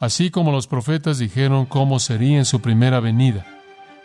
así 0.00 0.30
como 0.30 0.50
los 0.50 0.66
profetas 0.66 1.18
dijeron 1.18 1.66
cómo 1.66 2.00
sería 2.00 2.38
en 2.38 2.46
su 2.46 2.60
primera 2.60 2.98
venida. 3.00 3.46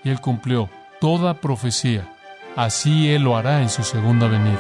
Y 0.04 0.10
Él 0.10 0.21
cumplió 0.21 0.70
toda 1.02 1.42
profecía. 1.42 2.14
Así 2.56 3.10
Él 3.10 3.24
lo 3.24 3.36
hará 3.36 3.64
en 3.64 3.70
su 3.70 3.84
segunda 3.84 4.28
venida. 4.28 4.60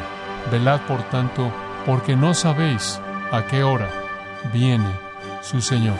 Velad, 0.51 0.81
por 0.87 1.03
tanto, 1.09 1.51
porque 1.85 2.15
no 2.15 2.33
sabéis 2.33 2.99
a 3.31 3.45
qué 3.45 3.63
hora 3.63 3.89
viene 4.53 4.89
su 5.41 5.61
Señor. 5.61 5.97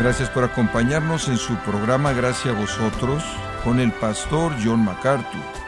Gracias 0.00 0.30
por 0.30 0.44
acompañarnos 0.44 1.28
en 1.28 1.36
su 1.36 1.56
programa 1.56 2.12
Gracias 2.12 2.54
a 2.54 2.58
vosotros 2.58 3.24
con 3.64 3.80
el 3.80 3.92
pastor 3.92 4.52
John 4.62 4.84
MacArthur. 4.84 5.65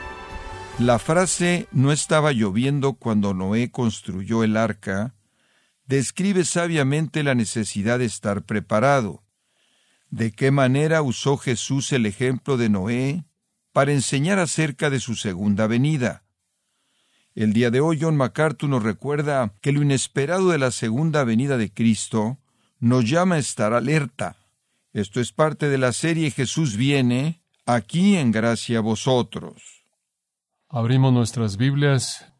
La 0.78 1.00
frase 1.00 1.66
no 1.72 1.90
estaba 1.90 2.30
lloviendo 2.30 2.92
cuando 2.92 3.34
Noé 3.34 3.72
construyó 3.72 4.44
el 4.44 4.56
arca 4.56 5.16
describe 5.86 6.44
sabiamente 6.44 7.24
la 7.24 7.34
necesidad 7.34 7.98
de 7.98 8.04
estar 8.04 8.44
preparado. 8.44 9.24
¿De 10.08 10.30
qué 10.30 10.52
manera 10.52 11.02
usó 11.02 11.36
Jesús 11.36 11.92
el 11.92 12.06
ejemplo 12.06 12.56
de 12.56 12.68
Noé 12.68 13.24
para 13.72 13.92
enseñar 13.92 14.38
acerca 14.38 14.88
de 14.88 15.00
su 15.00 15.16
segunda 15.16 15.66
venida? 15.66 16.22
El 17.34 17.52
día 17.52 17.72
de 17.72 17.80
hoy 17.80 17.98
John 18.00 18.16
MacArthur 18.16 18.70
nos 18.70 18.84
recuerda 18.84 19.54
que 19.60 19.72
lo 19.72 19.82
inesperado 19.82 20.50
de 20.50 20.58
la 20.58 20.70
segunda 20.70 21.24
venida 21.24 21.56
de 21.56 21.72
Cristo 21.72 22.38
nos 22.78 23.04
llama 23.04 23.34
a 23.34 23.38
estar 23.38 23.72
alerta. 23.72 24.36
Esto 24.92 25.20
es 25.20 25.32
parte 25.32 25.68
de 25.68 25.78
la 25.78 25.92
serie 25.92 26.30
Jesús 26.30 26.76
viene, 26.76 27.42
aquí 27.66 28.16
en 28.16 28.30
gracia 28.30 28.78
a 28.78 28.82
vosotros. 28.82 29.77
Abrimos 30.70 31.14
nuestras 31.14 31.56
Biblias 31.56 32.30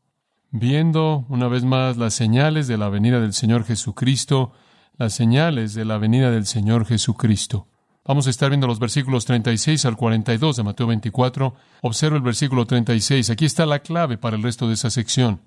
viendo 0.50 1.24
una 1.30 1.48
vez 1.48 1.64
más 1.64 1.96
las 1.96 2.12
señales 2.12 2.68
de 2.68 2.76
la 2.76 2.90
venida 2.90 3.20
del 3.20 3.32
Señor 3.32 3.64
Jesucristo, 3.64 4.52
las 4.98 5.14
señales 5.14 5.72
de 5.72 5.86
la 5.86 5.96
venida 5.96 6.30
del 6.30 6.44
Señor 6.44 6.84
Jesucristo. 6.84 7.68
Vamos 8.04 8.26
a 8.26 8.30
estar 8.30 8.50
viendo 8.50 8.66
los 8.66 8.78
versículos 8.78 9.24
36 9.24 9.82
al 9.86 9.96
42 9.96 10.56
de 10.56 10.62
Mateo 10.62 10.86
24. 10.88 11.54
Observa 11.80 12.16
el 12.18 12.22
versículo 12.22 12.66
36. 12.66 13.30
Aquí 13.30 13.46
está 13.46 13.64
la 13.64 13.78
clave 13.78 14.18
para 14.18 14.36
el 14.36 14.42
resto 14.42 14.68
de 14.68 14.74
esa 14.74 14.90
sección. 14.90 15.40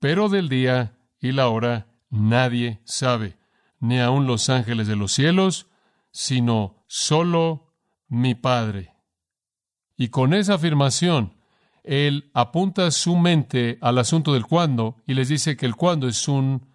Pero 0.00 0.30
del 0.30 0.48
día 0.48 0.96
y 1.20 1.32
la 1.32 1.48
hora 1.48 1.88
nadie 2.08 2.80
sabe, 2.84 3.36
ni 3.80 4.00
aun 4.00 4.26
los 4.26 4.48
ángeles 4.48 4.86
de 4.86 4.96
los 4.96 5.12
cielos, 5.12 5.66
sino 6.10 6.84
solo 6.86 7.74
mi 8.08 8.34
Padre. 8.34 8.94
Y 9.94 10.08
con 10.08 10.32
esa 10.32 10.54
afirmación, 10.54 11.35
él 11.86 12.30
apunta 12.34 12.90
su 12.90 13.16
mente 13.16 13.78
al 13.80 13.98
asunto 13.98 14.34
del 14.34 14.44
cuándo 14.44 14.96
y 15.06 15.14
les 15.14 15.28
dice 15.28 15.56
que 15.56 15.66
el 15.66 15.76
cuándo 15.76 16.08
es 16.08 16.26
un 16.26 16.66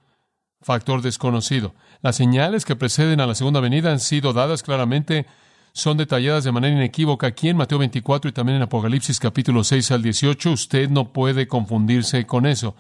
factor 0.62 1.02
desconocido. 1.02 1.76
Las 2.02 2.16
señales 2.16 2.64
que 2.66 2.78
preceden 2.78 3.20
a 3.20 3.28
la 3.28 3.36
segunda 3.36 3.60
venida 3.60 3.92
han 3.92 4.00
sido 4.00 4.32
dadas 4.32 4.64
claramente, 4.64 5.26
son 5.74 5.98
detalladas 5.98 6.44
de 6.44 6.52
manera 6.52 6.76
inequívoca 6.76 7.28
aquí 7.28 7.50
en 7.50 7.58
Mateo 7.58 7.78
24 7.78 8.30
y 8.30 8.32
también 8.32 8.58
en 8.58 8.64
Apocalipsis 8.64 9.20
capítulo 9.20 9.64
6 9.64 9.92
al 9.92 10.02
18. 10.02 10.52
Usted 10.52 10.90
no 10.90 11.12
puede 11.12 11.48
confundirse 11.48 12.26
con 12.26 12.46
eso. 12.46 12.76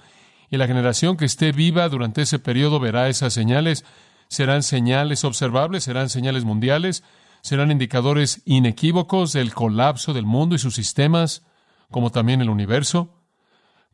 Y 0.49 0.57
la 0.57 0.67
generación 0.67 1.17
que 1.17 1.25
esté 1.25 1.51
viva 1.51 1.87
durante 1.89 2.21
ese 2.21 2.39
periodo 2.39 2.79
verá 2.79 3.09
esas 3.09 3.33
señales. 3.33 3.85
Serán 4.27 4.63
señales 4.63 5.25
observables, 5.25 5.83
serán 5.83 6.09
señales 6.09 6.45
mundiales, 6.45 7.03
serán 7.41 7.71
indicadores 7.71 8.41
inequívocos 8.45 9.33
del 9.33 9.53
colapso 9.53 10.13
del 10.13 10.25
mundo 10.25 10.55
y 10.55 10.59
sus 10.59 10.75
sistemas 10.75 11.43
como 11.91 12.09
también 12.09 12.41
el 12.41 12.49
universo, 12.49 13.21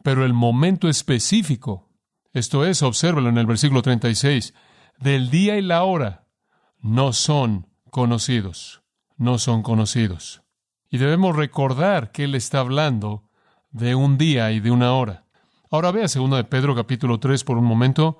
pero 0.04 0.24
el 0.24 0.34
momento 0.34 0.88
específico, 0.88 1.90
esto 2.34 2.66
es, 2.66 2.84
obsérvalo 2.84 3.30
en 3.30 3.38
el 3.38 3.46
versículo 3.46 3.82
36, 3.82 4.54
del 5.00 5.30
día 5.30 5.58
y 5.58 5.62
la 5.62 5.84
hora 5.84 6.28
no 6.80 7.12
son 7.14 7.68
conocidos, 7.90 8.84
no 9.18 9.40
son 9.40 9.64
conocidos. 9.64 10.44
Y 10.90 11.00
debemos 11.00 11.36
recordar 11.36 12.12
que 12.12 12.24
Él 12.24 12.36
está 12.36 12.60
hablando 12.60 13.30
de 13.72 13.96
un 13.96 14.18
día 14.18 14.52
y 14.52 14.60
de 14.60 14.72
una 14.72 14.94
hora. 14.94 15.26
Ahora 15.70 15.92
vea 15.92 16.06
2 16.08 16.32
de 16.32 16.44
Pedro 16.46 16.76
capítulo 16.76 17.20
3 17.20 17.44
por 17.44 17.58
un 17.58 17.66
momento. 17.66 18.20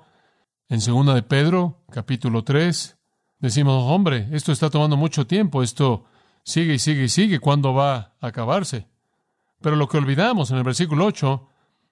En 0.68 0.80
2 0.80 1.14
de 1.14 1.22
Pedro 1.22 1.82
capítulo 1.90 2.44
3 2.44 2.98
decimos, 3.38 3.84
hombre, 3.86 4.28
esto 4.32 4.52
está 4.52 4.68
tomando 4.68 4.96
mucho 4.96 5.26
tiempo, 5.26 5.62
esto 5.62 6.04
sigue 6.44 6.74
y 6.74 6.78
sigue 6.78 7.04
y 7.04 7.08
sigue, 7.08 7.38
¿cuándo 7.38 7.72
va 7.72 8.16
a 8.20 8.26
acabarse? 8.26 8.86
Pero 9.60 9.76
lo 9.76 9.88
que 9.88 9.98
olvidamos 9.98 10.50
en 10.50 10.58
el 10.58 10.64
versículo 10.64 11.06
8, 11.06 11.48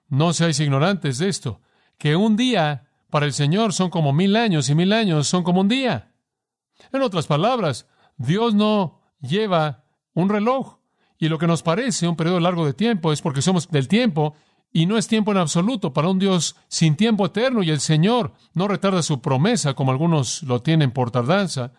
no 0.09 0.33
seáis 0.33 0.59
ignorantes 0.59 1.17
de 1.17 1.29
esto, 1.29 1.61
que 1.97 2.15
un 2.15 2.35
día 2.37 2.87
para 3.09 3.25
el 3.25 3.33
Señor 3.33 3.73
son 3.73 3.89
como 3.89 4.13
mil 4.13 4.35
años 4.35 4.69
y 4.69 4.75
mil 4.75 4.93
años 4.93 5.27
son 5.27 5.43
como 5.43 5.61
un 5.61 5.67
día. 5.67 6.11
En 6.91 7.01
otras 7.01 7.27
palabras, 7.27 7.87
Dios 8.17 8.53
no 8.53 9.01
lleva 9.19 9.83
un 10.13 10.29
reloj 10.29 10.77
y 11.17 11.29
lo 11.29 11.37
que 11.37 11.47
nos 11.47 11.63
parece 11.63 12.07
un 12.07 12.15
periodo 12.15 12.39
largo 12.39 12.65
de 12.65 12.73
tiempo 12.73 13.11
es 13.11 13.21
porque 13.21 13.41
somos 13.41 13.69
del 13.69 13.87
tiempo 13.87 14.35
y 14.71 14.85
no 14.85 14.97
es 14.97 15.07
tiempo 15.07 15.31
en 15.31 15.37
absoluto 15.37 15.93
para 15.93 16.09
un 16.09 16.19
Dios 16.19 16.55
sin 16.67 16.95
tiempo 16.95 17.25
eterno 17.25 17.63
y 17.63 17.69
el 17.69 17.79
Señor 17.79 18.33
no 18.53 18.67
retarda 18.67 19.01
su 19.01 19.21
promesa 19.21 19.73
como 19.73 19.91
algunos 19.91 20.43
lo 20.43 20.61
tienen 20.61 20.91
por 20.91 21.11
tardanza. 21.11 21.73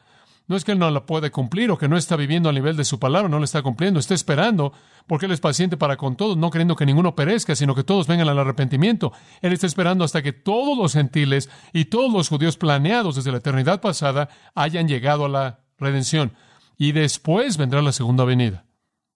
No 0.48 0.56
es 0.56 0.64
que 0.64 0.72
Él 0.72 0.78
no 0.78 0.90
la 0.90 1.04
puede 1.04 1.30
cumplir 1.30 1.70
o 1.70 1.76
que 1.76 1.88
no 1.88 1.98
está 1.98 2.16
viviendo 2.16 2.48
al 2.48 2.54
nivel 2.54 2.74
de 2.74 2.84
su 2.84 2.98
palabra, 2.98 3.28
no 3.28 3.38
la 3.38 3.44
está 3.44 3.60
cumpliendo, 3.60 4.00
está 4.00 4.14
esperando 4.14 4.72
porque 5.06 5.26
Él 5.26 5.32
es 5.32 5.40
paciente 5.40 5.76
para 5.76 5.98
con 5.98 6.16
todos, 6.16 6.38
no 6.38 6.50
queriendo 6.50 6.74
que 6.74 6.86
ninguno 6.86 7.14
perezca, 7.14 7.54
sino 7.54 7.74
que 7.74 7.84
todos 7.84 8.06
vengan 8.06 8.30
al 8.30 8.38
arrepentimiento. 8.38 9.12
Él 9.42 9.52
está 9.52 9.66
esperando 9.66 10.04
hasta 10.04 10.22
que 10.22 10.32
todos 10.32 10.76
los 10.76 10.94
gentiles 10.94 11.50
y 11.74 11.84
todos 11.84 12.10
los 12.10 12.30
judíos 12.30 12.56
planeados 12.56 13.16
desde 13.16 13.30
la 13.30 13.38
eternidad 13.38 13.82
pasada 13.82 14.30
hayan 14.54 14.88
llegado 14.88 15.26
a 15.26 15.28
la 15.28 15.60
redención. 15.76 16.32
Y 16.78 16.92
después 16.92 17.58
vendrá 17.58 17.82
la 17.82 17.92
segunda 17.92 18.24
venida. 18.24 18.64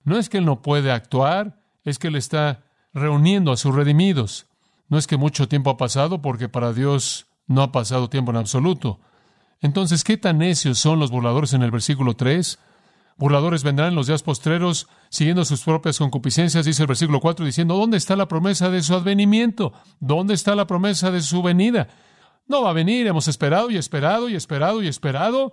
No 0.05 0.19
es 0.19 0.29
que 0.29 0.37
Él 0.37 0.45
no 0.45 0.61
puede 0.61 0.93
actuar, 0.93 1.63
es 1.83 1.99
que 1.99 2.09
Él 2.09 2.17
está 2.17 2.65
reuniendo 2.93 3.53
a 3.53 3.57
sus 3.57 3.75
redimidos. 3.75 4.49
No 4.89 4.99
es 4.99 5.07
que 5.07 5.17
mucho 5.17 5.49
tiempo 5.49 5.71
ha 5.71 5.79
pasado, 5.79 6.21
porque 6.21 6.51
para 6.51 6.75
Dios 6.75 7.27
no 7.47 7.63
ha 7.63 7.73
pasado 7.73 8.11
tiempo 8.11 8.33
en 8.33 8.37
absoluto. 8.37 9.01
Entonces, 9.63 10.03
¿qué 10.03 10.17
tan 10.17 10.39
necios 10.39 10.81
son 10.81 10.99
los 10.99 11.13
burladores 11.13 11.55
en 11.55 11.63
el 11.63 11.71
versículo 11.71 12.15
3? 12.15 12.59
Burladores 13.17 13.63
vendrán 13.63 13.91
en 13.91 13.95
los 13.95 14.09
días 14.09 14.25
postreros 14.25 14.89
siguiendo 15.09 15.45
sus 15.45 15.63
propias 15.63 15.99
concupiscencias, 15.99 16.67
dice 16.67 16.83
el 16.83 16.89
versículo 16.89 17.21
4, 17.21 17.47
diciendo, 17.47 17.77
¿dónde 17.77 17.97
está 17.97 18.17
la 18.17 18.27
promesa 18.27 18.71
de 18.71 18.83
su 18.83 18.95
advenimiento? 18.95 19.73
¿Dónde 20.01 20.35
está 20.35 20.57
la 20.57 20.67
promesa 20.67 21.13
de 21.13 21.23
su 21.23 21.43
venida? 21.43 21.87
No 22.49 22.63
va 22.63 22.71
a 22.71 22.75
venir, 22.75 23.07
hemos 23.07 23.29
esperado 23.29 23.71
y 23.71 23.77
esperado 23.77 24.29
y 24.29 24.35
esperado 24.35 24.83
y 24.83 24.89
esperado, 24.89 25.53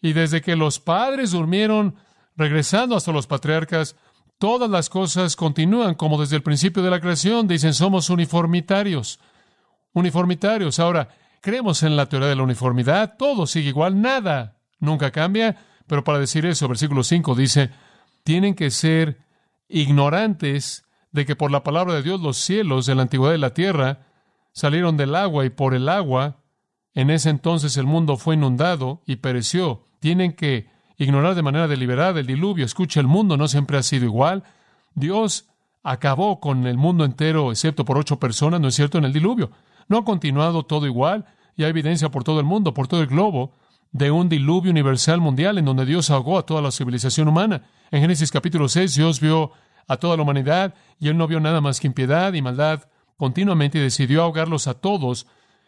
y 0.00 0.12
desde 0.12 0.40
que 0.40 0.54
los 0.54 0.78
padres 0.78 1.32
durmieron, 1.32 1.96
regresando 2.36 2.94
hasta 2.94 3.10
los 3.10 3.26
patriarcas, 3.26 3.96
todas 4.38 4.70
las 4.70 4.88
cosas 4.88 5.34
continúan 5.34 5.96
como 5.96 6.20
desde 6.20 6.36
el 6.36 6.42
principio 6.42 6.84
de 6.84 6.90
la 6.90 7.00
creación, 7.00 7.48
dicen, 7.48 7.74
somos 7.74 8.08
uniformitarios. 8.08 9.18
Uniformitarios. 9.92 10.78
Ahora, 10.78 11.08
Creemos 11.40 11.82
en 11.82 11.96
la 11.96 12.06
teoría 12.06 12.28
de 12.28 12.36
la 12.36 12.42
uniformidad, 12.42 13.16
todo 13.16 13.46
sigue 13.46 13.68
igual, 13.68 14.00
nada 14.00 14.56
nunca 14.80 15.10
cambia, 15.10 15.56
pero 15.86 16.04
para 16.04 16.18
decir 16.18 16.46
eso, 16.46 16.68
versículo 16.68 17.02
5 17.02 17.34
dice, 17.34 17.70
tienen 18.24 18.54
que 18.54 18.70
ser 18.70 19.18
ignorantes 19.68 20.84
de 21.12 21.26
que 21.26 21.36
por 21.36 21.50
la 21.50 21.62
palabra 21.62 21.94
de 21.94 22.02
Dios 22.02 22.20
los 22.20 22.36
cielos 22.36 22.86
de 22.86 22.94
la 22.94 23.02
antigüedad 23.02 23.32
de 23.32 23.38
la 23.38 23.54
tierra 23.54 24.06
salieron 24.52 24.96
del 24.96 25.14
agua 25.14 25.44
y 25.44 25.50
por 25.50 25.74
el 25.74 25.88
agua 25.88 26.42
en 26.94 27.10
ese 27.10 27.30
entonces 27.30 27.76
el 27.76 27.86
mundo 27.86 28.16
fue 28.16 28.34
inundado 28.34 29.02
y 29.06 29.16
pereció. 29.16 29.86
Tienen 30.00 30.32
que 30.32 30.68
ignorar 30.96 31.34
de 31.34 31.42
manera 31.42 31.68
deliberada 31.68 32.20
el 32.20 32.26
diluvio. 32.26 32.64
Escucha, 32.64 33.00
el 33.00 33.06
mundo 33.06 33.36
no 33.36 33.46
siempre 33.46 33.78
ha 33.78 33.82
sido 33.82 34.04
igual. 34.04 34.42
Dios 34.94 35.48
acabó 35.82 36.40
con 36.40 36.66
el 36.66 36.76
mundo 36.76 37.04
entero, 37.04 37.52
excepto 37.52 37.84
por 37.84 37.98
ocho 37.98 38.18
personas, 38.18 38.60
¿no 38.60 38.68
es 38.68 38.74
cierto?, 38.74 38.98
en 38.98 39.04
el 39.04 39.12
diluvio. 39.12 39.52
No 39.88 39.98
ha 39.98 40.04
continuado 40.04 40.64
todo 40.64 40.86
igual 40.86 41.26
y 41.56 41.64
hay 41.64 41.70
evidencia 41.70 42.10
por 42.10 42.24
todo 42.24 42.40
el 42.40 42.46
mundo, 42.46 42.74
por 42.74 42.88
todo 42.88 43.00
el 43.00 43.06
globo, 43.06 43.52
de 43.90 44.10
un 44.10 44.28
diluvio 44.28 44.70
universal 44.70 45.20
mundial 45.20 45.58
en 45.58 45.64
donde 45.64 45.86
Dios 45.86 46.10
ahogó 46.10 46.38
a 46.38 46.46
toda 46.46 46.62
la 46.62 46.70
civilización 46.70 47.28
humana. 47.28 47.62
En 47.90 48.02
Génesis 48.02 48.30
capítulo 48.30 48.68
6 48.68 48.94
Dios 48.94 49.20
vio 49.20 49.52
a 49.86 49.96
toda 49.96 50.16
la 50.16 50.22
humanidad 50.22 50.74
y 51.00 51.08
él 51.08 51.16
no 51.16 51.26
vio 51.26 51.40
nada 51.40 51.60
más 51.60 51.80
que 51.80 51.86
impiedad 51.86 52.34
y 52.34 52.42
maldad 52.42 52.82
continuamente 53.16 53.78
y 53.78 53.82
decidió 53.82 54.22
ahogarlos 54.22 54.68
a 54.68 54.74
todos, 54.74 55.26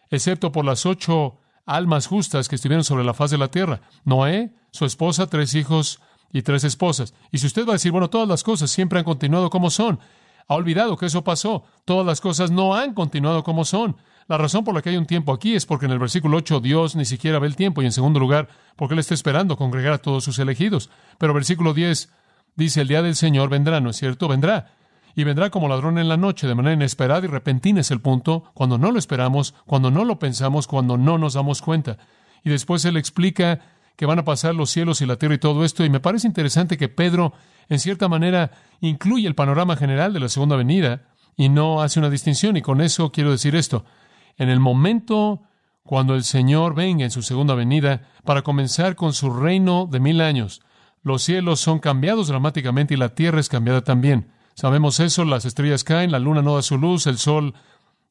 excepto 0.09 0.51
por 0.51 0.65
las 0.65 0.85
ocho 0.85 1.39
almas 1.65 2.07
justas 2.07 2.47
que 2.47 2.55
estuvieron 2.55 2.83
sobre 2.83 3.03
la 3.03 3.13
faz 3.13 3.31
de 3.31 3.37
la 3.37 3.49
tierra. 3.49 3.81
Noé, 4.05 4.53
su 4.71 4.85
esposa, 4.85 5.27
tres 5.27 5.55
hijos 5.55 5.99
y 6.31 6.43
tres 6.43 6.63
esposas. 6.63 7.13
Y 7.31 7.39
si 7.39 7.47
usted 7.47 7.65
va 7.65 7.71
a 7.71 7.73
decir, 7.73 7.91
bueno, 7.91 8.09
todas 8.09 8.27
las 8.27 8.43
cosas 8.43 8.71
siempre 8.71 8.99
han 8.99 9.05
continuado 9.05 9.49
como 9.49 9.69
son, 9.69 9.99
ha 10.47 10.55
olvidado 10.55 10.97
que 10.97 11.05
eso 11.05 11.23
pasó. 11.23 11.63
Todas 11.85 12.05
las 12.05 12.21
cosas 12.21 12.51
no 12.51 12.75
han 12.75 12.93
continuado 12.93 13.43
como 13.43 13.65
son. 13.65 13.97
La 14.31 14.37
razón 14.37 14.63
por 14.63 14.73
la 14.73 14.81
que 14.81 14.87
hay 14.87 14.95
un 14.95 15.07
tiempo 15.07 15.33
aquí 15.33 15.55
es 15.55 15.65
porque 15.65 15.87
en 15.87 15.91
el 15.91 15.99
versículo 15.99 16.37
8 16.37 16.61
Dios 16.61 16.95
ni 16.95 17.03
siquiera 17.03 17.37
ve 17.37 17.47
el 17.47 17.57
tiempo 17.57 17.81
y 17.81 17.85
en 17.85 17.91
segundo 17.91 18.17
lugar 18.17 18.47
porque 18.77 18.93
Él 18.93 19.01
está 19.01 19.13
esperando 19.13 19.57
congregar 19.57 19.91
a 19.91 19.97
todos 19.97 20.23
sus 20.23 20.39
elegidos. 20.39 20.89
Pero 21.17 21.33
versículo 21.33 21.73
10 21.73 22.09
dice, 22.55 22.79
el 22.79 22.87
día 22.87 23.01
del 23.01 23.17
Señor 23.17 23.49
vendrá, 23.49 23.81
¿no 23.81 23.89
es 23.89 23.97
cierto? 23.97 24.29
Vendrá. 24.29 24.71
y 25.17 25.25
vendrá 25.25 25.49
como 25.49 25.67
ladrón 25.67 25.97
en 25.97 26.07
la 26.07 26.15
noche, 26.15 26.47
de 26.47 26.55
manera 26.55 26.75
inesperada 26.75 27.25
y 27.25 27.27
repentina 27.27 27.81
es 27.81 27.91
el 27.91 27.99
punto, 27.99 28.45
cuando 28.53 28.77
no 28.77 28.89
lo 28.91 28.99
esperamos, 28.99 29.53
cuando 29.65 29.91
no 29.91 30.05
lo 30.05 30.17
pensamos, 30.17 30.65
cuando 30.65 30.97
no 30.97 31.17
nos 31.17 31.33
damos 31.33 31.61
cuenta. 31.61 31.97
Y 32.45 32.51
después 32.51 32.85
él 32.85 32.95
explica 32.95 33.59
que 33.97 34.05
van 34.05 34.19
a 34.19 34.23
pasar 34.23 34.55
los 34.55 34.69
cielos 34.69 35.01
y 35.01 35.07
la 35.07 35.17
tierra 35.17 35.35
y 35.35 35.39
todo 35.39 35.65
esto, 35.65 35.83
y 35.83 35.89
me 35.89 35.99
parece 35.99 36.25
interesante 36.25 36.77
que 36.77 36.87
Pedro, 36.87 37.33
en 37.67 37.79
cierta 37.79 38.07
manera, 38.07 38.51
incluye 38.79 39.27
el 39.27 39.35
panorama 39.35 39.75
general 39.75 40.13
de 40.13 40.21
la 40.21 40.29
segunda 40.29 40.55
venida 40.55 41.01
y 41.35 41.49
no 41.49 41.81
hace 41.81 41.99
una 41.99 42.09
distinción, 42.09 42.55
y 42.55 42.61
con 42.61 42.79
eso 42.79 43.11
quiero 43.11 43.31
decir 43.31 43.57
esto. 43.57 43.83
En 44.37 44.49
el 44.49 44.59
momento 44.59 45.41
cuando 45.83 46.15
el 46.15 46.23
Señor 46.23 46.75
venga 46.75 47.03
en 47.03 47.11
su 47.11 47.21
segunda 47.21 47.55
venida 47.55 48.07
para 48.23 48.43
comenzar 48.43 48.95
con 48.95 49.13
su 49.13 49.31
reino 49.31 49.87
de 49.89 49.99
mil 49.99 50.21
años, 50.21 50.61
los 51.03 51.23
cielos 51.23 51.59
son 51.59 51.79
cambiados 51.79 52.27
dramáticamente 52.27 52.93
y 52.93 52.97
la 52.97 53.15
tierra 53.15 53.39
es 53.39 53.49
cambiada 53.49 53.81
también. 53.81 54.31
Sabemos 54.53 54.99
eso, 54.99 55.25
las 55.25 55.45
estrellas 55.45 55.83
caen, 55.83 56.11
la 56.11 56.19
luna 56.19 56.41
no 56.41 56.55
da 56.55 56.61
su 56.61 56.77
luz, 56.77 57.07
el 57.07 57.17
sol 57.17 57.55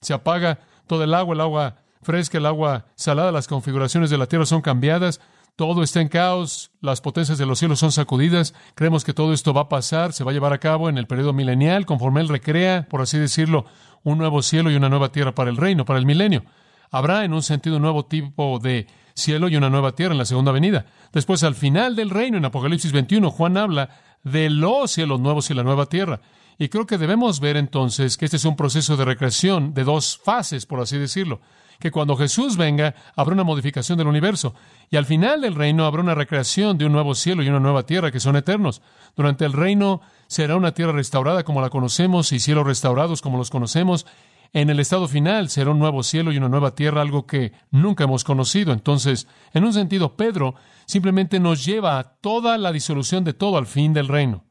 se 0.01 0.13
apaga, 0.13 0.59
todo 0.87 1.05
el 1.05 1.15
agua, 1.15 1.35
el 1.35 1.41
agua 1.41 1.77
fresca, 2.03 2.39
el 2.39 2.47
agua 2.47 2.87
salada, 2.97 3.31
las 3.31 3.47
configuraciones 3.47 4.11
de 4.11 4.19
la 4.19 4.27
tierra 4.27 4.47
son 4.47 4.63
cambiadas, 4.63 5.21
todo 5.61 5.83
está 5.83 6.01
en 6.01 6.09
caos, 6.09 6.71
las 6.81 7.03
potencias 7.03 7.37
de 7.37 7.45
los 7.45 7.59
cielos 7.59 7.81
son 7.81 7.93
sacudidas, 7.93 8.55
creemos 8.75 9.05
que 9.05 9.13
todo 9.13 9.35
esto 9.35 9.53
va 9.53 9.61
a 9.61 9.69
pasar, 9.69 10.15
se 10.15 10.25
va 10.25 10.31
a 10.31 10.33
llevar 10.33 10.55
a 10.55 10.59
cabo 10.59 10.89
en 10.89 10.97
el 10.97 11.07
periodo 11.07 11.35
milenial, 11.35 11.85
conforme 11.85 12.23
Él 12.23 12.31
recrea, 12.31 12.87
por 12.89 13.03
así 13.03 13.19
decirlo, 13.19 13.67
un 14.03 14.17
nuevo 14.17 14.41
cielo 14.41 14.71
y 14.71 14.77
una 14.77 14.89
nueva 14.89 15.13
tierra 15.13 15.35
para 15.35 15.51
el 15.51 15.59
reino, 15.59 15.85
para 15.85 15.99
el 15.99 16.07
milenio. 16.07 16.47
Habrá 16.91 17.27
en 17.27 17.35
un 17.35 17.43
sentido 17.43 17.77
un 17.77 17.83
nuevo 17.83 18.07
tipo 18.07 18.59
de 18.59 18.87
cielo 19.13 19.51
y 19.51 19.57
una 19.57 19.69
nueva 19.69 19.93
tierra 19.93 20.13
en 20.13 20.19
la 20.19 20.25
segunda 20.25 20.51
venida. 20.51 20.87
Después, 21.13 21.45
al 21.45 21.55
final 21.55 21.95
del 21.95 22.09
reino, 22.09 22.39
en 22.39 22.47
Apocalipsis 22.47 22.93
21, 22.93 23.31
Juan 23.31 23.59
habla 23.59 23.91
de 24.25 24.49
los 24.49 24.91
cielos 24.91 25.21
nuevos 25.21 25.51
y 25.51 25.55
la 25.55 25.63
nueva 25.63 25.85
tierra. 25.85 26.23
Y 26.57 26.71
creo 26.71 26.87
que 26.87 26.97
debemos 26.97 27.39
ver 27.39 27.59
entonces 27.59 28.17
que 28.17 28.25
este 28.25 28.39
es 28.39 28.47
un 28.47 28.57
proceso 28.57 28.97
de 28.97 29.05
recreación 29.05 29.75
de 29.75 29.85
dos 29.85 30.19
fases, 30.25 30.65
por 30.65 30.81
así 30.81 30.97
decirlo. 30.97 31.43
Que 31.81 31.91
cuando 31.91 32.17
Jesús 32.17 32.57
venga, 32.57 32.95
habrá 33.17 33.35
una 33.35 33.43
modificación 33.43 33.99
del 33.99 34.07
universo. 34.07 34.55
Y 34.91 34.97
al 34.97 35.07
final 35.07 35.41
del 35.41 35.57
reino 35.57 35.87
habrá 35.87 36.03
una 36.03 36.15
recreación 36.15 36.79
de 36.79 36.85
un 36.85 36.93
nuevo 36.93 37.15
cielo 37.15 37.43
y 37.43 37.49
una 37.49 37.59
nueva 37.59 37.85
tierra 37.85 38.13
que 38.13 38.21
son 38.21 38.37
eternos. 38.37 38.83
Durante 39.17 39.45
el 39.45 39.53
reino 39.53 40.03
será 40.29 40.57
una 40.57 40.75
tierra 40.75 40.93
restaurada 40.93 41.43
como 41.43 41.61
la 41.61 41.71
conocemos 41.71 42.31
y 42.33 42.39
cielos 42.39 42.67
restaurados 42.67 43.23
como 43.23 43.39
los 43.39 43.51
conocemos. 43.51 44.07
En 44.53 44.69
el 44.69 44.81
estado 44.81 45.09
final 45.09 45.49
será 45.49 45.71
un 45.71 45.79
nuevo 45.79 46.03
cielo 46.03 46.33
y 46.33 46.37
una 46.37 46.49
nueva 46.49 46.75
tierra, 46.75 47.03
algo 47.03 47.27
que 47.27 47.53
nunca 47.71 48.05
hemos 48.05 48.25
conocido. 48.25 48.73
Entonces, 48.73 49.27
en 49.55 49.65
un 49.65 49.73
sentido, 49.73 50.17
Pedro 50.17 50.57
simplemente 50.87 51.41
nos 51.41 51.65
lleva 51.65 51.99
a 51.99 52.17
toda 52.19 52.59
la 52.59 52.73
disolución 52.73 53.25
de 53.25 53.33
todo 53.33 53.59
al 53.59 53.67
fin 53.67 53.93
del 53.93 54.09
reino. 54.09 54.45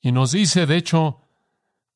Y 0.00 0.12
nos 0.12 0.32
dice, 0.32 0.66
de 0.66 0.76
hecho, 0.76 1.22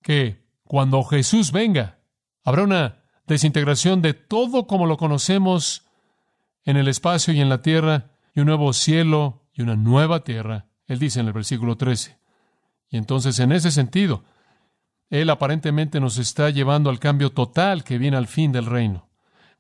que 0.03 0.47
cuando 0.65 1.05
Jesús 1.05 1.53
venga, 1.53 1.99
habrá 2.43 2.65
una 2.65 3.02
desintegración 3.33 4.03
de 4.03 4.15
todo 4.15 4.67
como 4.67 4.87
lo 4.87 4.97
conocemos 4.97 5.85
en 6.65 6.77
el 6.77 6.89
espacio 6.89 7.35
y 7.35 7.41
en 7.41 7.49
la 7.49 7.63
tierra, 7.63 8.11
y 8.35 8.41
un 8.41 8.47
nuevo 8.47 8.73
cielo 8.73 9.43
y 9.53 9.63
una 9.63 9.77
nueva 9.77 10.25
tierra. 10.25 10.67
Él 10.87 10.99
dice 10.99 11.21
en 11.21 11.27
el 11.27 11.33
versículo 11.33 11.77
13. 11.77 12.17
Y 12.91 12.97
entonces, 12.97 13.39
en 13.39 13.53
ese 13.53 13.71
sentido, 13.71 14.25
Él 15.11 15.31
aparentemente 15.31 16.01
nos 16.01 16.19
está 16.19 16.51
llevando 16.51 16.91
al 16.91 16.99
cambio 16.99 17.31
total 17.31 17.85
que 17.85 17.99
viene 17.99 18.17
al 18.17 18.27
fin 18.27 18.53
del 18.53 18.67
reino. 18.67 19.09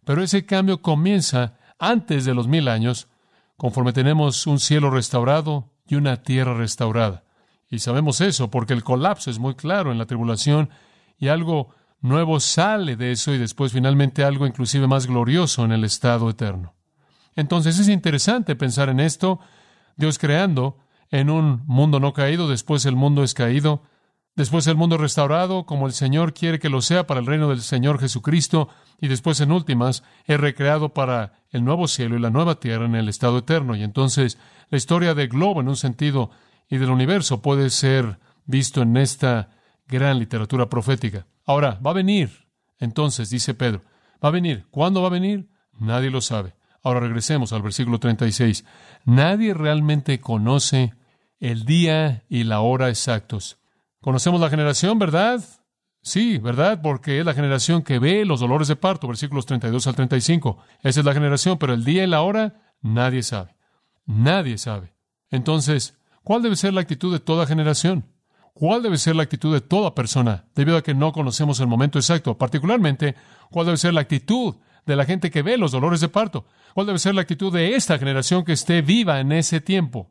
Pero 0.04 0.22
ese 0.22 0.46
cambio 0.46 0.82
comienza 0.82 1.58
antes 1.78 2.24
de 2.24 2.34
los 2.34 2.48
mil 2.48 2.68
años, 2.68 3.08
conforme 3.56 3.92
tenemos 3.92 4.46
un 4.46 4.60
cielo 4.60 4.90
restaurado 4.90 5.70
y 5.86 5.96
una 5.96 6.22
tierra 6.22 6.54
restaurada. 6.54 7.24
Y 7.68 7.78
sabemos 7.78 8.20
eso 8.20 8.50
porque 8.50 8.74
el 8.74 8.84
colapso 8.84 9.30
es 9.30 9.38
muy 9.38 9.54
claro 9.54 9.92
en 9.92 9.98
la 9.98 10.06
tribulación 10.06 10.70
y 11.18 11.28
algo 11.28 11.74
nuevo 12.02 12.40
sale 12.40 12.96
de 12.96 13.12
eso 13.12 13.32
y 13.32 13.38
después 13.38 13.72
finalmente 13.72 14.24
algo 14.24 14.46
inclusive 14.46 14.86
más 14.86 15.06
glorioso 15.06 15.64
en 15.64 15.72
el 15.72 15.84
estado 15.84 16.28
eterno. 16.28 16.74
Entonces 17.34 17.78
es 17.78 17.88
interesante 17.88 18.56
pensar 18.56 18.88
en 18.88 19.00
esto, 19.00 19.40
Dios 19.96 20.18
creando 20.18 20.76
en 21.10 21.30
un 21.30 21.62
mundo 21.66 22.00
no 22.00 22.12
caído, 22.12 22.48
después 22.48 22.84
el 22.84 22.96
mundo 22.96 23.22
es 23.22 23.34
caído, 23.34 23.82
después 24.34 24.66
el 24.66 24.76
mundo 24.76 24.98
restaurado 24.98 25.64
como 25.64 25.86
el 25.86 25.92
Señor 25.92 26.34
quiere 26.34 26.58
que 26.58 26.68
lo 26.68 26.82
sea 26.82 27.06
para 27.06 27.20
el 27.20 27.26
reino 27.26 27.48
del 27.48 27.62
Señor 27.62 27.98
Jesucristo, 27.98 28.68
y 29.00 29.08
después 29.08 29.40
en 29.40 29.52
últimas 29.52 30.02
es 30.26 30.38
recreado 30.38 30.94
para 30.94 31.44
el 31.50 31.64
nuevo 31.64 31.88
cielo 31.88 32.16
y 32.16 32.20
la 32.20 32.30
nueva 32.30 32.60
tierra 32.60 32.86
en 32.86 32.94
el 32.94 33.08
estado 33.08 33.38
eterno. 33.38 33.74
Y 33.74 33.82
entonces 33.82 34.38
la 34.70 34.78
historia 34.78 35.14
de 35.14 35.26
globo 35.26 35.60
en 35.60 35.68
un 35.68 35.76
sentido 35.76 36.30
y 36.68 36.78
del 36.78 36.90
universo 36.90 37.42
puede 37.42 37.70
ser 37.70 38.18
visto 38.46 38.82
en 38.82 38.96
esta 38.96 39.50
gran 39.86 40.18
literatura 40.18 40.68
profética. 40.68 41.26
Ahora, 41.44 41.80
va 41.84 41.90
a 41.90 41.94
venir, 41.94 42.48
entonces, 42.78 43.30
dice 43.30 43.54
Pedro, 43.54 43.82
va 44.22 44.28
a 44.28 44.32
venir. 44.32 44.66
¿Cuándo 44.70 45.02
va 45.02 45.08
a 45.08 45.12
venir? 45.12 45.48
Nadie 45.78 46.10
lo 46.10 46.20
sabe. 46.20 46.54
Ahora 46.82 47.00
regresemos 47.00 47.52
al 47.52 47.62
versículo 47.62 47.98
36. 47.98 48.64
Nadie 49.04 49.54
realmente 49.54 50.20
conoce 50.20 50.94
el 51.38 51.64
día 51.64 52.24
y 52.28 52.44
la 52.44 52.60
hora 52.60 52.88
exactos. 52.88 53.58
Conocemos 54.00 54.40
la 54.40 54.50
generación, 54.50 54.98
¿verdad? 54.98 55.42
Sí, 56.02 56.38
¿verdad? 56.38 56.80
Porque 56.82 57.20
es 57.20 57.26
la 57.26 57.34
generación 57.34 57.82
que 57.82 58.00
ve 58.00 58.24
los 58.24 58.40
dolores 58.40 58.66
de 58.66 58.76
parto, 58.76 59.06
versículos 59.06 59.46
32 59.46 59.86
al 59.86 59.94
35. 59.94 60.58
Esa 60.82 61.00
es 61.00 61.06
la 61.06 61.14
generación, 61.14 61.58
pero 61.58 61.74
el 61.74 61.84
día 61.84 62.02
y 62.02 62.08
la 62.08 62.22
hora 62.22 62.74
nadie 62.80 63.22
sabe. 63.22 63.54
Nadie 64.04 64.58
sabe. 64.58 64.92
Entonces, 65.30 65.96
¿Cuál 66.22 66.42
debe 66.42 66.56
ser 66.56 66.72
la 66.72 66.80
actitud 66.80 67.12
de 67.12 67.20
toda 67.20 67.46
generación? 67.46 68.04
¿Cuál 68.54 68.82
debe 68.82 68.98
ser 68.98 69.16
la 69.16 69.22
actitud 69.22 69.52
de 69.52 69.60
toda 69.60 69.94
persona 69.94 70.44
debido 70.54 70.76
a 70.76 70.82
que 70.82 70.94
no 70.94 71.12
conocemos 71.12 71.58
el 71.60 71.66
momento 71.66 71.98
exacto? 71.98 72.36
Particularmente, 72.36 73.14
¿cuál 73.50 73.66
debe 73.66 73.78
ser 73.78 73.94
la 73.94 74.02
actitud 74.02 74.56
de 74.84 74.96
la 74.96 75.04
gente 75.04 75.30
que 75.30 75.42
ve 75.42 75.56
los 75.56 75.72
dolores 75.72 76.00
de 76.00 76.08
parto? 76.08 76.46
¿Cuál 76.74 76.86
debe 76.86 76.98
ser 76.98 77.14
la 77.14 77.22
actitud 77.22 77.52
de 77.52 77.74
esta 77.74 77.98
generación 77.98 78.44
que 78.44 78.52
esté 78.52 78.82
viva 78.82 79.20
en 79.20 79.32
ese 79.32 79.60
tiempo? 79.60 80.10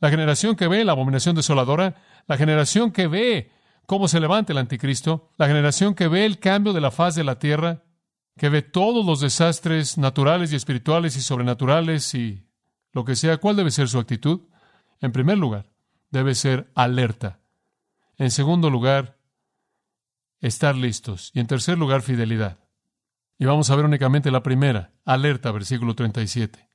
La 0.00 0.10
generación 0.10 0.54
que 0.54 0.68
ve 0.68 0.84
la 0.84 0.92
abominación 0.92 1.34
desoladora, 1.34 1.96
la 2.26 2.36
generación 2.36 2.92
que 2.92 3.06
ve 3.06 3.52
cómo 3.86 4.06
se 4.06 4.20
levanta 4.20 4.52
el 4.52 4.58
anticristo, 4.58 5.30
la 5.38 5.48
generación 5.48 5.94
que 5.94 6.08
ve 6.08 6.26
el 6.26 6.38
cambio 6.38 6.72
de 6.72 6.80
la 6.80 6.90
faz 6.90 7.14
de 7.14 7.24
la 7.24 7.38
tierra, 7.38 7.84
que 8.36 8.50
ve 8.50 8.62
todos 8.62 9.04
los 9.04 9.20
desastres 9.20 9.98
naturales 9.98 10.52
y 10.52 10.56
espirituales 10.56 11.16
y 11.16 11.22
sobrenaturales 11.22 12.14
y 12.14 12.46
lo 12.92 13.04
que 13.04 13.16
sea, 13.16 13.38
¿cuál 13.38 13.56
debe 13.56 13.70
ser 13.70 13.88
su 13.88 13.98
actitud? 13.98 14.42
En 15.00 15.12
primer 15.12 15.38
lugar, 15.38 15.70
debe 16.10 16.34
ser 16.34 16.70
alerta. 16.74 17.40
En 18.18 18.30
segundo 18.32 18.68
lugar, 18.68 19.16
estar 20.40 20.74
listos. 20.74 21.30
Y 21.34 21.40
en 21.40 21.46
tercer 21.46 21.78
lugar, 21.78 22.02
fidelidad. 22.02 22.58
Y 23.38 23.44
vamos 23.44 23.70
a 23.70 23.76
ver 23.76 23.84
únicamente 23.84 24.30
la 24.30 24.42
primera, 24.42 24.92
alerta, 25.04 25.52
versículo 25.52 25.94
37. 25.94 26.68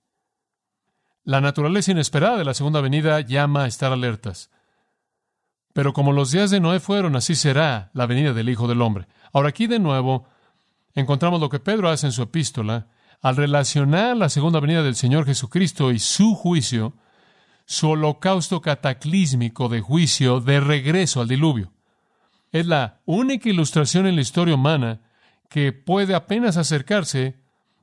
La 1.25 1.41
naturaleza 1.41 1.91
inesperada 1.91 2.37
de 2.37 2.45
la 2.45 2.53
segunda 2.53 2.81
venida 2.81 3.19
llama 3.19 3.63
a 3.63 3.67
estar 3.67 3.91
alertas. 3.91 4.49
Pero 5.73 5.91
como 5.91 6.13
los 6.13 6.31
días 6.31 6.51
de 6.51 6.59
Noé 6.59 6.79
fueron, 6.79 7.15
así 7.15 7.35
será 7.35 7.91
la 7.93 8.05
venida 8.05 8.33
del 8.33 8.49
Hijo 8.49 8.67
del 8.67 8.81
Hombre. 8.81 9.07
Ahora 9.33 9.49
aquí 9.49 9.67
de 9.67 9.79
nuevo 9.79 10.25
encontramos 10.93 11.41
lo 11.41 11.49
que 11.49 11.59
Pedro 11.59 11.89
hace 11.89 12.05
en 12.05 12.11
su 12.11 12.21
epístola 12.21 12.87
al 13.21 13.35
relacionar 13.35 14.15
la 14.15 14.29
segunda 14.29 14.59
venida 14.59 14.83
del 14.83 14.95
Señor 14.95 15.25
Jesucristo 15.25 15.91
y 15.91 15.99
su 15.99 16.35
juicio 16.35 16.93
su 17.65 17.89
holocausto 17.89 18.61
cataclísmico 18.61 19.69
de 19.69 19.81
juicio 19.81 20.39
de 20.39 20.59
regreso 20.59 21.21
al 21.21 21.27
diluvio. 21.27 21.71
Es 22.51 22.67
la 22.67 23.01
única 23.05 23.49
ilustración 23.49 24.05
en 24.05 24.15
la 24.15 24.21
historia 24.21 24.55
humana 24.55 25.01
que 25.49 25.71
puede 25.71 26.15
apenas 26.15 26.57
acercarse 26.57 27.39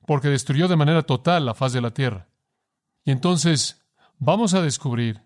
porque 0.07 0.29
destruyó 0.29 0.69
de 0.69 0.77
manera 0.77 1.03
total 1.03 1.47
la 1.47 1.55
faz 1.55 1.73
de 1.73 1.81
la 1.81 1.93
tierra. 1.93 2.29
Y 3.05 3.11
entonces 3.11 3.83
vamos 4.19 4.55
a 4.55 4.63
descubrir 4.63 5.23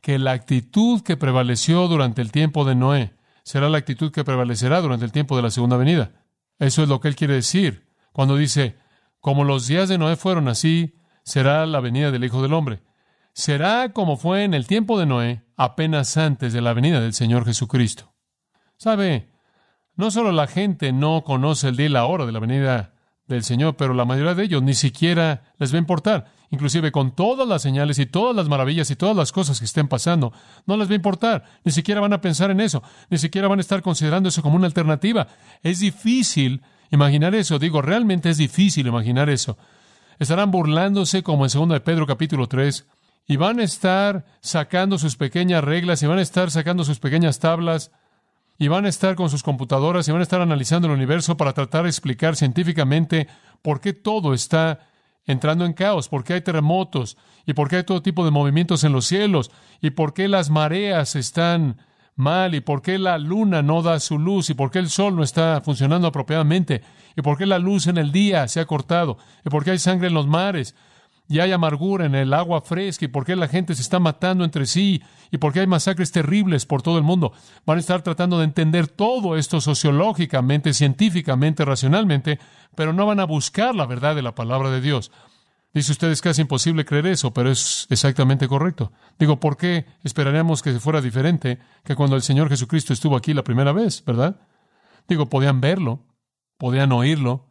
que 0.00 0.18
la 0.18 0.32
actitud 0.32 1.02
que 1.02 1.16
prevaleció 1.16 1.86
durante 1.88 2.22
el 2.22 2.32
tiempo 2.32 2.64
de 2.64 2.74
Noé 2.74 3.14
será 3.42 3.68
la 3.68 3.78
actitud 3.78 4.10
que 4.12 4.24
prevalecerá 4.24 4.80
durante 4.80 5.04
el 5.04 5.12
tiempo 5.12 5.36
de 5.36 5.42
la 5.42 5.50
segunda 5.50 5.76
venida. 5.76 6.24
Eso 6.58 6.82
es 6.82 6.88
lo 6.88 7.00
que 7.00 7.08
él 7.08 7.16
quiere 7.16 7.34
decir 7.34 7.86
cuando 8.12 8.36
dice, 8.36 8.76
como 9.20 9.44
los 9.44 9.66
días 9.66 9.88
de 9.88 9.98
Noé 9.98 10.16
fueron 10.16 10.48
así, 10.48 10.96
será 11.24 11.66
la 11.66 11.80
venida 11.80 12.10
del 12.10 12.24
Hijo 12.24 12.42
del 12.42 12.54
Hombre 12.54 12.82
será 13.38 13.92
como 13.92 14.16
fue 14.16 14.42
en 14.42 14.52
el 14.52 14.66
tiempo 14.66 14.98
de 14.98 15.06
Noé, 15.06 15.44
apenas 15.56 16.16
antes 16.16 16.52
de 16.52 16.60
la 16.60 16.72
venida 16.72 17.00
del 17.00 17.14
Señor 17.14 17.44
Jesucristo. 17.44 18.12
¿Sabe? 18.76 19.30
No 19.94 20.10
solo 20.10 20.32
la 20.32 20.48
gente 20.48 20.92
no 20.92 21.22
conoce 21.22 21.68
el 21.68 21.76
día 21.76 21.86
y 21.86 21.90
la 21.90 22.06
hora 22.06 22.26
de 22.26 22.32
la 22.32 22.40
venida 22.40 22.94
del 23.28 23.44
Señor, 23.44 23.76
pero 23.76 23.94
la 23.94 24.04
mayoría 24.04 24.34
de 24.34 24.42
ellos 24.42 24.64
ni 24.64 24.74
siquiera 24.74 25.52
les 25.58 25.72
va 25.72 25.76
a 25.76 25.78
importar. 25.78 26.32
Inclusive 26.50 26.90
con 26.90 27.14
todas 27.14 27.46
las 27.46 27.62
señales 27.62 28.00
y 28.00 28.06
todas 28.06 28.34
las 28.34 28.48
maravillas 28.48 28.90
y 28.90 28.96
todas 28.96 29.16
las 29.16 29.30
cosas 29.30 29.60
que 29.60 29.66
estén 29.66 29.86
pasando, 29.86 30.32
no 30.66 30.76
les 30.76 30.88
va 30.88 30.94
a 30.94 30.96
importar. 30.96 31.44
Ni 31.62 31.70
siquiera 31.70 32.00
van 32.00 32.14
a 32.14 32.20
pensar 32.20 32.50
en 32.50 32.60
eso. 32.60 32.82
Ni 33.08 33.18
siquiera 33.18 33.46
van 33.46 33.60
a 33.60 33.62
estar 33.62 33.82
considerando 33.82 34.30
eso 34.30 34.42
como 34.42 34.56
una 34.56 34.66
alternativa. 34.66 35.28
Es 35.62 35.78
difícil 35.78 36.62
imaginar 36.90 37.36
eso. 37.36 37.60
Digo, 37.60 37.82
realmente 37.82 38.30
es 38.30 38.36
difícil 38.36 38.88
imaginar 38.88 39.30
eso. 39.30 39.56
Estarán 40.18 40.50
burlándose 40.50 41.22
como 41.22 41.46
en 41.46 41.52
2 41.52 41.68
de 41.68 41.80
Pedro 41.80 42.04
capítulo 42.04 42.48
3 42.48 42.84
y 43.28 43.36
van 43.36 43.60
a 43.60 43.62
estar 43.62 44.24
sacando 44.40 44.98
sus 44.98 45.16
pequeñas 45.16 45.62
reglas 45.62 46.02
y 46.02 46.06
van 46.06 46.18
a 46.18 46.22
estar 46.22 46.50
sacando 46.50 46.82
sus 46.82 46.98
pequeñas 46.98 47.38
tablas 47.38 47.92
y 48.58 48.68
van 48.68 48.86
a 48.86 48.88
estar 48.88 49.14
con 49.14 49.28
sus 49.28 49.42
computadoras 49.42 50.08
y 50.08 50.12
van 50.12 50.20
a 50.20 50.24
estar 50.24 50.40
analizando 50.40 50.88
el 50.88 50.94
universo 50.94 51.36
para 51.36 51.52
tratar 51.52 51.84
de 51.84 51.90
explicar 51.90 52.34
científicamente 52.36 53.28
por 53.60 53.80
qué 53.82 53.92
todo 53.92 54.32
está 54.32 54.80
entrando 55.26 55.66
en 55.66 55.74
caos, 55.74 56.08
por 56.08 56.24
qué 56.24 56.32
hay 56.32 56.40
terremotos 56.40 57.18
y 57.46 57.52
por 57.52 57.68
qué 57.68 57.76
hay 57.76 57.84
todo 57.84 58.02
tipo 58.02 58.24
de 58.24 58.30
movimientos 58.30 58.82
en 58.82 58.92
los 58.92 59.04
cielos 59.04 59.50
y 59.82 59.90
por 59.90 60.14
qué 60.14 60.26
las 60.26 60.48
mareas 60.48 61.14
están 61.14 61.76
mal 62.16 62.54
y 62.54 62.62
por 62.62 62.80
qué 62.80 62.98
la 62.98 63.18
luna 63.18 63.62
no 63.62 63.82
da 63.82 64.00
su 64.00 64.18
luz 64.18 64.48
y 64.48 64.54
por 64.54 64.70
qué 64.70 64.78
el 64.78 64.88
sol 64.88 65.14
no 65.14 65.22
está 65.22 65.60
funcionando 65.60 66.08
apropiadamente 66.08 66.82
y 67.14 67.20
por 67.20 67.36
qué 67.36 67.44
la 67.44 67.58
luz 67.58 67.86
en 67.88 67.98
el 67.98 68.10
día 68.10 68.48
se 68.48 68.58
ha 68.58 68.66
cortado 68.66 69.18
y 69.44 69.50
por 69.50 69.64
qué 69.64 69.72
hay 69.72 69.78
sangre 69.78 70.08
en 70.08 70.14
los 70.14 70.26
mares 70.26 70.74
y 71.28 71.40
hay 71.40 71.52
amargura 71.52 72.06
en 72.06 72.14
el 72.14 72.32
agua 72.32 72.62
fresca 72.62 73.04
y 73.04 73.08
por 73.08 73.24
qué 73.24 73.36
la 73.36 73.48
gente 73.48 73.74
se 73.74 73.82
está 73.82 74.00
matando 74.00 74.44
entre 74.44 74.66
sí 74.66 75.02
y 75.30 75.36
por 75.36 75.52
qué 75.52 75.60
hay 75.60 75.66
masacres 75.66 76.10
terribles 76.10 76.64
por 76.64 76.80
todo 76.80 76.96
el 76.96 77.04
mundo. 77.04 77.32
Van 77.66 77.76
a 77.76 77.80
estar 77.80 78.02
tratando 78.02 78.38
de 78.38 78.44
entender 78.44 78.88
todo 78.88 79.36
esto 79.36 79.60
sociológicamente, 79.60 80.72
científicamente, 80.72 81.66
racionalmente, 81.66 82.38
pero 82.74 82.94
no 82.94 83.04
van 83.04 83.20
a 83.20 83.24
buscar 83.24 83.74
la 83.74 83.84
verdad 83.84 84.16
de 84.16 84.22
la 84.22 84.34
palabra 84.34 84.70
de 84.70 84.80
Dios. 84.80 85.10
Dice 85.74 85.92
usted, 85.92 86.10
es 86.10 86.22
casi 86.22 86.40
imposible 86.40 86.86
creer 86.86 87.06
eso, 87.06 87.34
pero 87.34 87.50
es 87.50 87.86
exactamente 87.90 88.48
correcto. 88.48 88.90
Digo, 89.18 89.38
¿por 89.38 89.58
qué 89.58 89.84
esperaríamos 90.02 90.62
que 90.62 90.72
fuera 90.80 91.02
diferente 91.02 91.58
que 91.84 91.94
cuando 91.94 92.16
el 92.16 92.22
Señor 92.22 92.48
Jesucristo 92.48 92.94
estuvo 92.94 93.16
aquí 93.16 93.34
la 93.34 93.44
primera 93.44 93.72
vez, 93.72 94.02
verdad? 94.04 94.40
Digo, 95.06 95.26
podían 95.26 95.60
verlo, 95.60 96.06
podían 96.56 96.90
oírlo, 96.92 97.47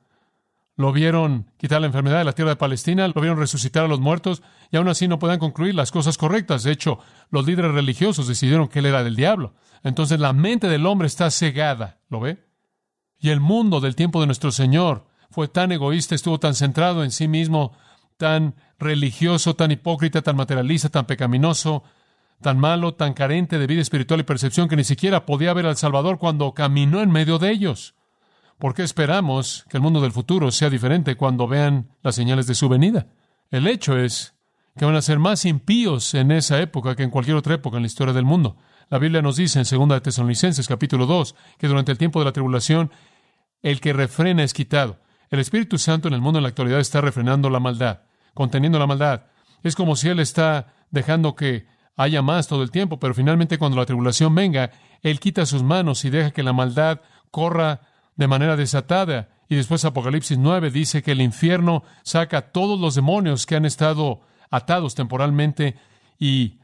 lo 0.77 0.93
vieron 0.93 1.51
quitar 1.57 1.81
la 1.81 1.87
enfermedad 1.87 2.19
de 2.19 2.23
la 2.23 2.33
tierra 2.33 2.51
de 2.51 2.55
Palestina, 2.55 3.07
lo 3.07 3.19
vieron 3.19 3.39
resucitar 3.39 3.83
a 3.83 3.87
los 3.87 3.99
muertos, 3.99 4.43
y 4.71 4.77
aún 4.77 4.87
así 4.87 5.07
no 5.07 5.17
podían 5.17 5.39
concluir 5.39 5.73
las 5.73 5.91
cosas 5.91 6.17
correctas. 6.19 6.63
De 6.63 6.71
hecho, 6.71 6.99
los 7.31 7.47
líderes 7.47 7.71
religiosos 7.71 8.27
decidieron 8.27 8.67
que 8.67 8.79
él 8.79 8.85
era 8.85 9.03
del 9.03 9.15
diablo. 9.15 9.55
Entonces 9.83 10.19
la 10.19 10.33
mente 10.33 10.69
del 10.69 10.85
hombre 10.85 11.07
está 11.07 11.31
cegada, 11.31 11.99
¿lo 12.09 12.19
ve? 12.19 12.45
Y 13.19 13.29
el 13.29 13.39
mundo 13.39 13.79
del 13.79 13.95
tiempo 13.95 14.21
de 14.21 14.27
nuestro 14.27 14.51
Señor 14.51 15.07
fue 15.31 15.47
tan 15.47 15.71
egoísta, 15.71 16.13
estuvo 16.13 16.39
tan 16.39 16.53
centrado 16.53 17.03
en 17.03 17.09
sí 17.09 17.27
mismo, 17.27 17.75
tan 18.17 18.53
religioso, 18.77 19.55
tan 19.55 19.71
hipócrita, 19.71 20.21
tan 20.21 20.35
materialista, 20.35 20.89
tan 20.89 21.05
pecaminoso, 21.05 21.83
tan 22.41 22.59
malo, 22.59 22.93
tan 22.93 23.13
carente 23.13 23.57
de 23.57 23.65
vida 23.65 23.81
espiritual 23.81 24.19
y 24.19 24.23
percepción 24.23 24.69
que 24.69 24.75
ni 24.75 24.83
siquiera 24.83 25.25
podía 25.25 25.53
ver 25.53 25.65
al 25.65 25.77
Salvador 25.77 26.19
cuando 26.19 26.53
caminó 26.53 27.01
en 27.01 27.09
medio 27.09 27.39
de 27.39 27.49
ellos. 27.49 27.95
¿Por 28.57 28.73
qué 28.73 28.83
esperamos 28.83 29.65
que 29.69 29.77
el 29.77 29.83
mundo 29.83 30.01
del 30.01 30.11
futuro 30.11 30.51
sea 30.51 30.69
diferente 30.69 31.15
cuando 31.15 31.47
vean 31.47 31.89
las 32.01 32.15
señales 32.15 32.47
de 32.47 32.55
su 32.55 32.69
venida? 32.69 33.07
El 33.51 33.67
hecho 33.67 33.97
es 33.97 34.35
que 34.77 34.85
van 34.85 34.95
a 34.95 35.01
ser 35.01 35.19
más 35.19 35.45
impíos 35.45 36.13
en 36.13 36.31
esa 36.31 36.59
época 36.59 36.95
que 36.95 37.03
en 37.03 37.09
cualquier 37.09 37.37
otra 37.37 37.55
época 37.55 37.77
en 37.77 37.83
la 37.83 37.87
historia 37.87 38.13
del 38.13 38.25
mundo. 38.25 38.57
La 38.89 38.99
Biblia 38.99 39.21
nos 39.21 39.35
dice 39.35 39.59
en 39.59 39.89
2 39.89 40.01
Tesalonicenses 40.01 40.67
capítulo 40.67 41.05
2 41.05 41.35
que 41.57 41.67
durante 41.67 41.91
el 41.91 41.97
tiempo 41.97 42.19
de 42.19 42.25
la 42.25 42.31
tribulación 42.31 42.91
el 43.61 43.79
que 43.79 43.93
refrena 43.93 44.43
es 44.43 44.53
quitado. 44.53 44.99
El 45.29 45.39
Espíritu 45.39 45.77
Santo 45.77 46.07
en 46.07 46.13
el 46.13 46.21
mundo 46.21 46.39
en 46.39 46.43
la 46.43 46.49
actualidad 46.49 46.79
está 46.79 47.01
refrenando 47.01 47.49
la 47.49 47.59
maldad 47.59 48.01
conteniendo 48.37 48.77
la 48.77 48.85
maldad. 48.85 49.23
Es 49.63 49.75
como 49.75 49.95
si 49.95 50.09
Él 50.09 50.19
está 50.19 50.75
dejando 50.91 51.35
que 51.35 51.65
haya 51.95 52.21
más 52.21 52.47
todo 52.47 52.61
el 52.61 52.69
tiempo, 52.69 52.99
pero 52.99 53.15
finalmente 53.15 53.57
cuando 53.57 53.77
la 53.77 53.85
tribulación 53.87 54.35
venga, 54.35 54.69
Él 55.01 55.19
quita 55.19 55.47
sus 55.47 55.63
manos 55.63 56.05
y 56.05 56.11
deja 56.11 56.29
que 56.29 56.43
la 56.43 56.53
maldad 56.53 57.01
corra 57.31 57.81
de 58.17 58.27
manera 58.27 58.57
desatada. 58.57 59.29
Y 59.47 59.55
después 59.55 59.85
Apocalipsis 59.85 60.37
9 60.37 60.71
dice 60.71 61.01
que 61.01 61.13
el 61.13 61.21
infierno 61.21 61.83
saca 62.03 62.37
a 62.39 62.51
todos 62.51 62.79
los 62.79 62.95
demonios 62.95 63.45
que 63.45 63.55
han 63.55 63.65
estado 63.65 64.21
atados 64.49 64.95
temporalmente 64.95 65.75
y 66.19 66.59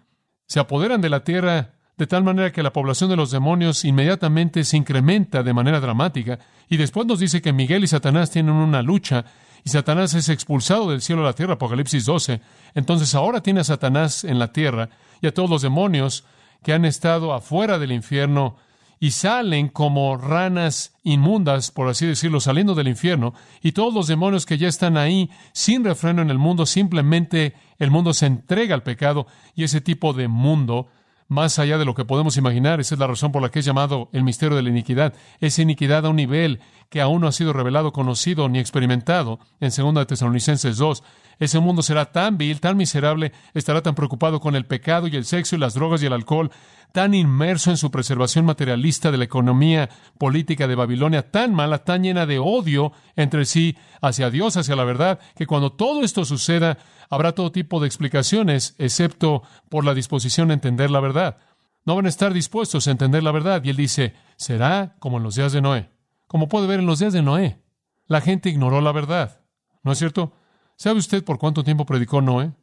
se 0.48 0.60
apoderan 0.60 1.02
de 1.02 1.10
la 1.10 1.24
tierra 1.24 1.76
de 1.98 2.08
tal 2.08 2.24
manera 2.24 2.52
que 2.52 2.64
la 2.64 2.74
población 2.74 3.10
de 3.10 3.16
los 3.16 3.32
demonios 3.32 3.86
inmediatamente 3.86 4.64
se 4.64 4.78
incrementa 4.78 5.44
de 5.44 5.54
manera 5.54 5.80
dramática. 5.80 6.40
Y 6.68 6.78
después 6.78 7.06
nos 7.06 7.20
dice 7.20 7.42
que 7.42 7.54
Miguel 7.54 7.84
y 7.84 7.88
Satanás 7.88 8.32
tienen 8.32 8.56
una 8.56 8.82
lucha 8.82 9.26
y 9.64 9.70
Satanás 9.70 10.14
es 10.14 10.28
expulsado 10.28 10.90
del 10.90 11.02
cielo 11.02 11.22
a 11.22 11.26
la 11.26 11.34
tierra, 11.34 11.54
Apocalipsis 11.54 12.06
12. 12.06 12.42
Entonces 12.74 13.16
ahora 13.16 13.42
tiene 13.42 13.62
a 13.62 13.64
Satanás 13.64 14.24
en 14.24 14.40
la 14.40 14.52
tierra 14.52 14.90
y 15.22 15.28
a 15.28 15.34
todos 15.34 15.50
los 15.50 15.62
demonios 15.62 16.26
que 16.64 16.74
han 16.74 16.84
estado 16.84 17.34
afuera 17.34 17.78
del 17.78 17.92
infierno 17.92 18.58
y 19.04 19.12
salen 19.12 19.68
como 19.68 20.16
ranas 20.16 20.96
inmundas, 21.04 21.72
por 21.72 21.90
así 21.90 22.06
decirlo, 22.06 22.40
saliendo 22.40 22.74
del 22.74 22.88
infierno, 22.88 23.34
y 23.62 23.74
todos 23.74 23.94
los 23.94 24.08
demonios 24.08 24.46
que 24.46 24.58
ya 24.58 24.70
están 24.70 24.96
ahí 24.96 25.30
sin 25.52 25.84
refreno 25.84 26.22
en 26.22 26.30
el 26.30 26.38
mundo, 26.38 26.66
simplemente 26.66 27.54
el 27.80 27.92
mundo 27.92 28.14
se 28.14 28.28
entrega 28.28 28.76
al 28.76 28.84
pecado 28.84 29.28
y 29.56 29.66
ese 29.66 29.82
tipo 29.82 30.14
de 30.14 30.30
mundo 30.30 30.88
más 31.28 31.60
allá 31.60 31.78
de 31.78 31.84
lo 31.84 31.96
que 31.96 32.06
podemos 32.06 32.38
imaginar. 32.38 32.80
Esa 32.80 32.96
es 32.96 33.00
la 33.00 33.08
razón 33.08 33.34
por 33.34 33.42
la 33.42 33.50
que 33.50 33.60
es 33.60 33.66
llamado 33.66 34.08
el 34.14 34.24
misterio 34.24 34.56
de 34.56 34.64
la 34.64 34.70
iniquidad. 34.70 35.14
Esa 35.42 35.62
iniquidad 35.62 36.06
a 36.06 36.10
un 36.10 36.16
nivel 36.16 36.62
que 36.94 37.02
aún 37.02 37.22
no 37.22 37.28
ha 37.28 37.32
sido 37.32 37.54
revelado, 37.54 37.92
conocido 37.92 38.48
ni 38.50 38.60
experimentado 38.60 39.40
en 39.60 39.72
2 39.76 40.06
Tesalonicenses 40.06 40.78
2. 40.78 41.04
Ese 41.40 41.60
mundo 41.60 41.82
será 41.82 42.12
tan 42.12 42.38
vil, 42.38 42.60
tan 42.60 42.78
miserable, 42.78 43.32
estará 43.56 43.82
tan 43.82 43.96
preocupado 43.96 44.40
con 44.40 44.56
el 44.56 44.68
pecado 44.68 45.08
y 45.08 45.16
el 45.16 45.26
sexo 45.26 45.56
y 45.56 45.60
las 45.60 45.74
drogas 45.74 46.04
y 46.04 46.06
el 46.06 46.14
alcohol, 46.14 46.52
tan 46.92 47.16
inmerso 47.16 47.72
en 47.72 47.78
su 47.78 47.90
preservación 47.90 48.46
materialista 48.46 49.10
de 49.10 49.18
la 49.18 49.24
economía 49.24 49.90
política 50.20 50.68
de 50.68 50.76
Babilonia, 50.76 51.32
tan 51.32 51.56
mala, 51.56 51.84
tan 51.84 52.04
llena 52.04 52.28
de 52.28 52.38
odio 52.38 52.92
entre 53.16 53.46
sí, 53.46 53.76
hacia 54.00 54.30
Dios, 54.30 54.56
hacia 54.56 54.76
la 54.76 54.84
verdad, 54.84 55.20
que 55.36 55.48
cuando 55.48 55.72
todo 55.72 56.04
esto 56.04 56.26
suceda, 56.26 56.78
habrá 57.10 57.32
todo 57.32 57.52
tipo 57.52 57.80
de 57.80 57.88
explicaciones, 57.88 58.76
excepto 58.78 59.42
por 59.68 59.84
la 59.84 59.96
disposición 59.96 60.52
a 60.52 60.54
entender 60.54 60.92
la 60.92 61.00
verdad. 61.00 61.38
No 61.86 61.96
van 61.96 62.06
a 62.06 62.10
estar 62.10 62.36
dispuestos 62.36 62.88
a 62.88 62.92
entender 62.92 63.24
la 63.24 63.32
verdad. 63.32 63.64
Y 63.64 63.72
él 63.72 63.78
dice, 63.78 64.14
será 64.38 64.96
como 65.00 65.18
en 65.18 65.24
los 65.24 65.34
días 65.34 65.52
de 65.54 65.62
Noé. 65.62 65.93
Como 66.34 66.48
puede 66.48 66.66
ver 66.66 66.80
en 66.80 66.88
los 66.88 66.98
días 66.98 67.14
de 67.14 67.22
Noé, 67.22 67.60
la 68.08 68.20
gente 68.20 68.50
ignoró 68.50 68.82
la 68.82 68.92
verdad. 68.92 69.42
¿No 69.84 69.92
es 69.92 70.00
cierto? 70.00 70.34
¿Sabe 70.78 70.98
usted 70.98 71.24
por 71.24 71.38
cuánto 71.38 71.64
tiempo 71.64 71.86
predicó 71.86 72.24
Noé? 72.24 72.54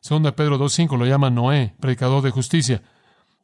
Segundo 0.00 0.28
de 0.28 0.32
Pedro 0.32 0.58
2.5 0.58 0.98
lo 0.98 1.06
llama 1.06 1.30
Noé, 1.30 1.76
predicador 1.78 2.24
de 2.24 2.32
justicia. 2.32 2.82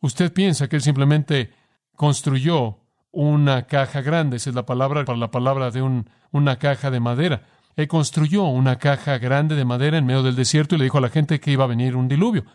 Usted 0.00 0.32
piensa 0.32 0.68
que 0.68 0.74
él 0.74 0.82
simplemente 0.82 1.52
construyó 1.94 2.80
una 3.12 3.68
caja 3.68 4.00
grande, 4.00 4.38
esa 4.38 4.50
es 4.50 4.56
la 4.56 4.66
palabra 4.66 5.04
para 5.04 5.16
la 5.16 5.30
palabra 5.30 5.70
de 5.70 5.80
un, 5.80 6.10
una 6.32 6.58
caja 6.58 6.90
de 6.90 6.98
madera. 6.98 7.46
Él 7.76 7.86
construyó 7.86 8.46
una 8.46 8.80
caja 8.80 9.18
grande 9.18 9.54
de 9.54 9.64
madera 9.64 9.96
en 9.96 10.06
medio 10.06 10.24
del 10.24 10.34
desierto 10.34 10.74
y 10.74 10.78
le 10.78 10.84
dijo 10.86 10.98
a 10.98 11.02
la 11.02 11.10
gente 11.10 11.38
que 11.38 11.52
iba 11.52 11.62
a 11.62 11.68
venir 11.68 11.94
un 11.94 12.08
diluvio. 12.08 12.46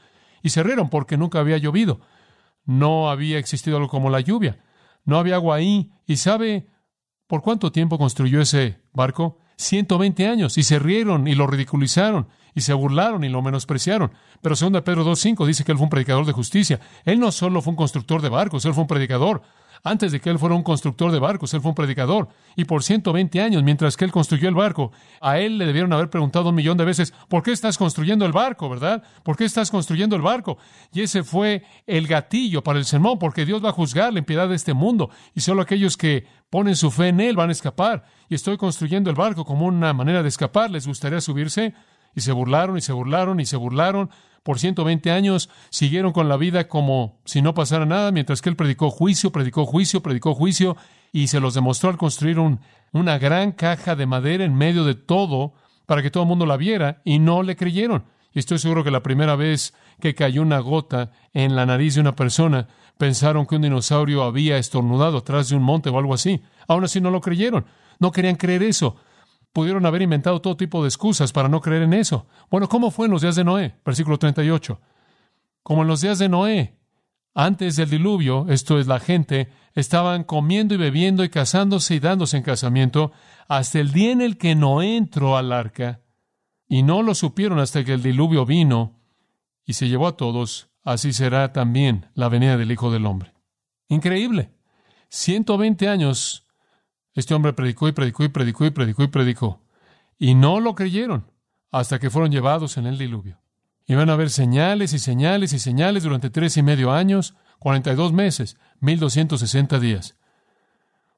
Y 0.41 0.49
se 0.49 0.61
rieron 0.61 0.89
porque 0.89 1.15
nunca 1.15 1.39
había 1.39 1.57
llovido. 1.57 2.01
No 2.65 3.09
había 3.09 3.37
existido 3.37 3.77
algo 3.77 3.87
como 3.87 4.09
la 4.09 4.19
lluvia. 4.19 4.59
No 5.05 5.17
había 5.19 5.35
agua 5.35 5.55
ahí. 5.55 5.93
¿Y 6.05 6.17
sabe 6.17 6.72
por 7.27 7.41
cuánto 7.41 7.71
tiempo 7.71 7.97
construyó 7.97 8.41
ese 8.41 8.79
barco? 8.93 9.39
120 9.57 10.27
años. 10.27 10.57
Y 10.57 10.63
se 10.63 10.79
rieron 10.79 11.27
y 11.27 11.35
lo 11.35 11.47
ridiculizaron 11.47 12.27
y 12.55 12.61
se 12.61 12.73
burlaron 12.73 13.23
y 13.23 13.29
lo 13.29 13.41
menospreciaron. 13.41 14.11
Pero 14.41 14.55
2 14.55 14.81
Pedro 14.83 15.05
2.5 15.05 15.45
dice 15.45 15.63
que 15.63 15.71
él 15.71 15.77
fue 15.77 15.85
un 15.85 15.89
predicador 15.89 16.25
de 16.25 16.33
justicia. 16.33 16.79
Él 17.05 17.19
no 17.19 17.31
solo 17.31 17.61
fue 17.61 17.71
un 17.71 17.77
constructor 17.77 18.21
de 18.21 18.29
barcos, 18.29 18.65
él 18.65 18.73
fue 18.73 18.81
un 18.81 18.87
predicador. 18.87 19.41
Antes 19.83 20.11
de 20.11 20.19
que 20.19 20.29
él 20.29 20.39
fuera 20.39 20.55
un 20.55 20.63
constructor 20.63 21.11
de 21.11 21.19
barcos, 21.19 21.53
él 21.53 21.61
fue 21.61 21.69
un 21.69 21.75
predicador. 21.75 22.29
Y 22.55 22.65
por 22.65 22.83
120 22.83 23.41
años, 23.41 23.63
mientras 23.63 23.97
que 23.97 24.05
él 24.05 24.11
construyó 24.11 24.49
el 24.49 24.55
barco, 24.55 24.91
a 25.21 25.39
él 25.39 25.57
le 25.57 25.65
debieron 25.65 25.91
haber 25.93 26.09
preguntado 26.09 26.49
un 26.49 26.55
millón 26.55 26.77
de 26.77 26.85
veces, 26.85 27.13
¿por 27.29 27.43
qué 27.43 27.51
estás 27.51 27.77
construyendo 27.77 28.25
el 28.25 28.31
barco, 28.31 28.69
verdad? 28.69 29.03
¿Por 29.23 29.37
qué 29.37 29.45
estás 29.45 29.71
construyendo 29.71 30.15
el 30.15 30.21
barco? 30.21 30.57
Y 30.91 31.01
ese 31.01 31.23
fue 31.23 31.63
el 31.87 32.07
gatillo 32.07 32.63
para 32.63 32.79
el 32.79 32.85
sermón, 32.85 33.17
porque 33.19 33.45
Dios 33.45 33.63
va 33.63 33.69
a 33.69 33.73
juzgar 33.73 34.13
la 34.13 34.19
impiedad 34.19 34.49
de 34.49 34.55
este 34.55 34.73
mundo. 34.73 35.09
Y 35.33 35.41
solo 35.41 35.61
aquellos 35.61 35.97
que 35.97 36.25
ponen 36.49 36.75
su 36.75 36.91
fe 36.91 37.07
en 37.07 37.19
él 37.19 37.35
van 37.35 37.49
a 37.49 37.53
escapar. 37.53 38.05
Y 38.29 38.35
estoy 38.35 38.57
construyendo 38.57 39.09
el 39.09 39.15
barco 39.15 39.45
como 39.45 39.65
una 39.65 39.93
manera 39.93 40.21
de 40.21 40.29
escapar. 40.29 40.69
¿Les 40.69 40.87
gustaría 40.87 41.19
subirse? 41.21 41.73
Y 42.15 42.21
se 42.21 42.31
burlaron 42.31 42.77
y 42.77 42.81
se 42.81 42.93
burlaron 42.93 43.39
y 43.39 43.45
se 43.45 43.57
burlaron 43.57 44.09
por 44.43 44.59
120 44.59 45.09
años 45.09 45.49
siguieron 45.69 46.11
con 46.11 46.29
la 46.29 46.37
vida 46.37 46.67
como 46.67 47.19
si 47.25 47.41
no 47.41 47.53
pasara 47.53 47.85
nada, 47.85 48.11
mientras 48.11 48.41
que 48.41 48.49
él 48.49 48.55
predicó 48.55 48.91
juicio, 48.91 49.31
predicó 49.31 49.65
juicio, 49.65 50.03
predicó 50.03 50.35
juicio, 50.35 50.77
y 51.11 51.27
se 51.27 51.39
los 51.39 51.53
demostró 51.53 51.89
al 51.89 51.97
construir 51.97 52.37
una 52.91 53.17
gran 53.17 53.51
caja 53.53 53.95
de 53.95 54.05
madera 54.05 54.43
en 54.43 54.55
medio 54.55 54.83
de 54.83 54.95
todo 54.95 55.53
para 55.85 56.01
que 56.01 56.11
todo 56.11 56.23
el 56.23 56.29
mundo 56.29 56.45
la 56.45 56.57
viera, 56.57 57.01
y 57.03 57.19
no 57.19 57.43
le 57.43 57.55
creyeron. 57.55 58.05
Y 58.33 58.39
estoy 58.39 58.57
seguro 58.57 58.83
que 58.83 58.91
la 58.91 59.03
primera 59.03 59.35
vez 59.35 59.73
que 59.99 60.15
cayó 60.15 60.41
una 60.41 60.59
gota 60.59 61.11
en 61.33 61.55
la 61.55 61.65
nariz 61.65 61.95
de 61.95 62.01
una 62.01 62.15
persona, 62.15 62.67
pensaron 62.97 63.45
que 63.45 63.55
un 63.55 63.61
dinosaurio 63.61 64.23
había 64.23 64.57
estornudado 64.57 65.19
atrás 65.19 65.49
de 65.49 65.55
un 65.55 65.63
monte 65.63 65.89
o 65.89 65.97
algo 65.97 66.13
así. 66.13 66.41
Aún 66.67 66.83
así 66.83 66.99
no 66.99 67.11
lo 67.11 67.21
creyeron. 67.21 67.65
No 67.99 68.11
querían 68.11 68.35
creer 68.35 68.63
eso 68.63 68.97
pudieron 69.53 69.85
haber 69.85 70.01
inventado 70.01 70.41
todo 70.41 70.57
tipo 70.57 70.81
de 70.81 70.89
excusas 70.89 71.31
para 71.31 71.47
no 71.47 71.61
creer 71.61 71.83
en 71.83 71.93
eso. 71.93 72.27
Bueno, 72.49 72.67
¿cómo 72.67 72.91
fue 72.91 73.05
en 73.05 73.11
los 73.11 73.21
días 73.21 73.35
de 73.35 73.43
Noé? 73.43 73.75
Versículo 73.85 74.17
38. 74.17 74.81
Como 75.61 75.83
en 75.83 75.87
los 75.87 76.01
días 76.01 76.19
de 76.19 76.27
Noé, 76.27 76.75
antes 77.35 77.75
del 77.75 77.89
diluvio, 77.89 78.47
esto 78.49 78.79
es 78.79 78.87
la 78.87 78.99
gente, 78.99 79.49
estaban 79.73 80.23
comiendo 80.23 80.73
y 80.73 80.77
bebiendo 80.77 81.23
y 81.23 81.29
casándose 81.29 81.95
y 81.95 81.99
dándose 81.99 82.37
en 82.37 82.43
casamiento 82.43 83.11
hasta 83.47 83.79
el 83.79 83.91
día 83.91 84.11
en 84.11 84.21
el 84.21 84.37
que 84.37 84.55
Noé 84.55 84.97
entró 84.97 85.37
al 85.37 85.53
arca. 85.53 86.01
Y 86.67 86.81
no 86.81 87.03
lo 87.03 87.13
supieron 87.13 87.59
hasta 87.59 87.83
que 87.83 87.93
el 87.93 88.01
diluvio 88.01 88.45
vino 88.45 88.99
y 89.65 89.73
se 89.73 89.87
llevó 89.87 90.07
a 90.07 90.17
todos. 90.17 90.69
Así 90.83 91.13
será 91.13 91.53
también 91.53 92.09
la 92.15 92.27
venida 92.27 92.57
del 92.57 92.71
Hijo 92.71 92.91
del 92.91 93.05
Hombre. 93.05 93.33
Increíble. 93.87 94.51
120 95.09 95.87
años 95.87 96.42
este 97.13 97.33
hombre 97.33 97.53
predicó 97.53 97.87
y 97.87 97.91
predicó 97.91 98.23
y 98.23 98.29
predicó 98.29 98.65
y 98.65 98.71
predicó 98.71 99.03
y 99.03 99.07
predicó. 99.07 99.61
Y 100.17 100.35
no 100.35 100.59
lo 100.59 100.75
creyeron 100.75 101.31
hasta 101.71 101.99
que 101.99 102.09
fueron 102.09 102.31
llevados 102.31 102.77
en 102.77 102.85
el 102.85 102.97
diluvio. 102.97 103.39
Iban 103.85 104.09
a 104.09 104.13
haber 104.13 104.29
señales 104.29 104.93
y 104.93 104.99
señales 104.99 105.53
y 105.53 105.59
señales 105.59 106.03
durante 106.03 106.29
tres 106.29 106.55
y 106.57 106.63
medio 106.63 106.91
años, 106.91 107.35
42 107.59 108.13
meses, 108.13 108.57
1260 108.79 109.79
días. 109.79 110.15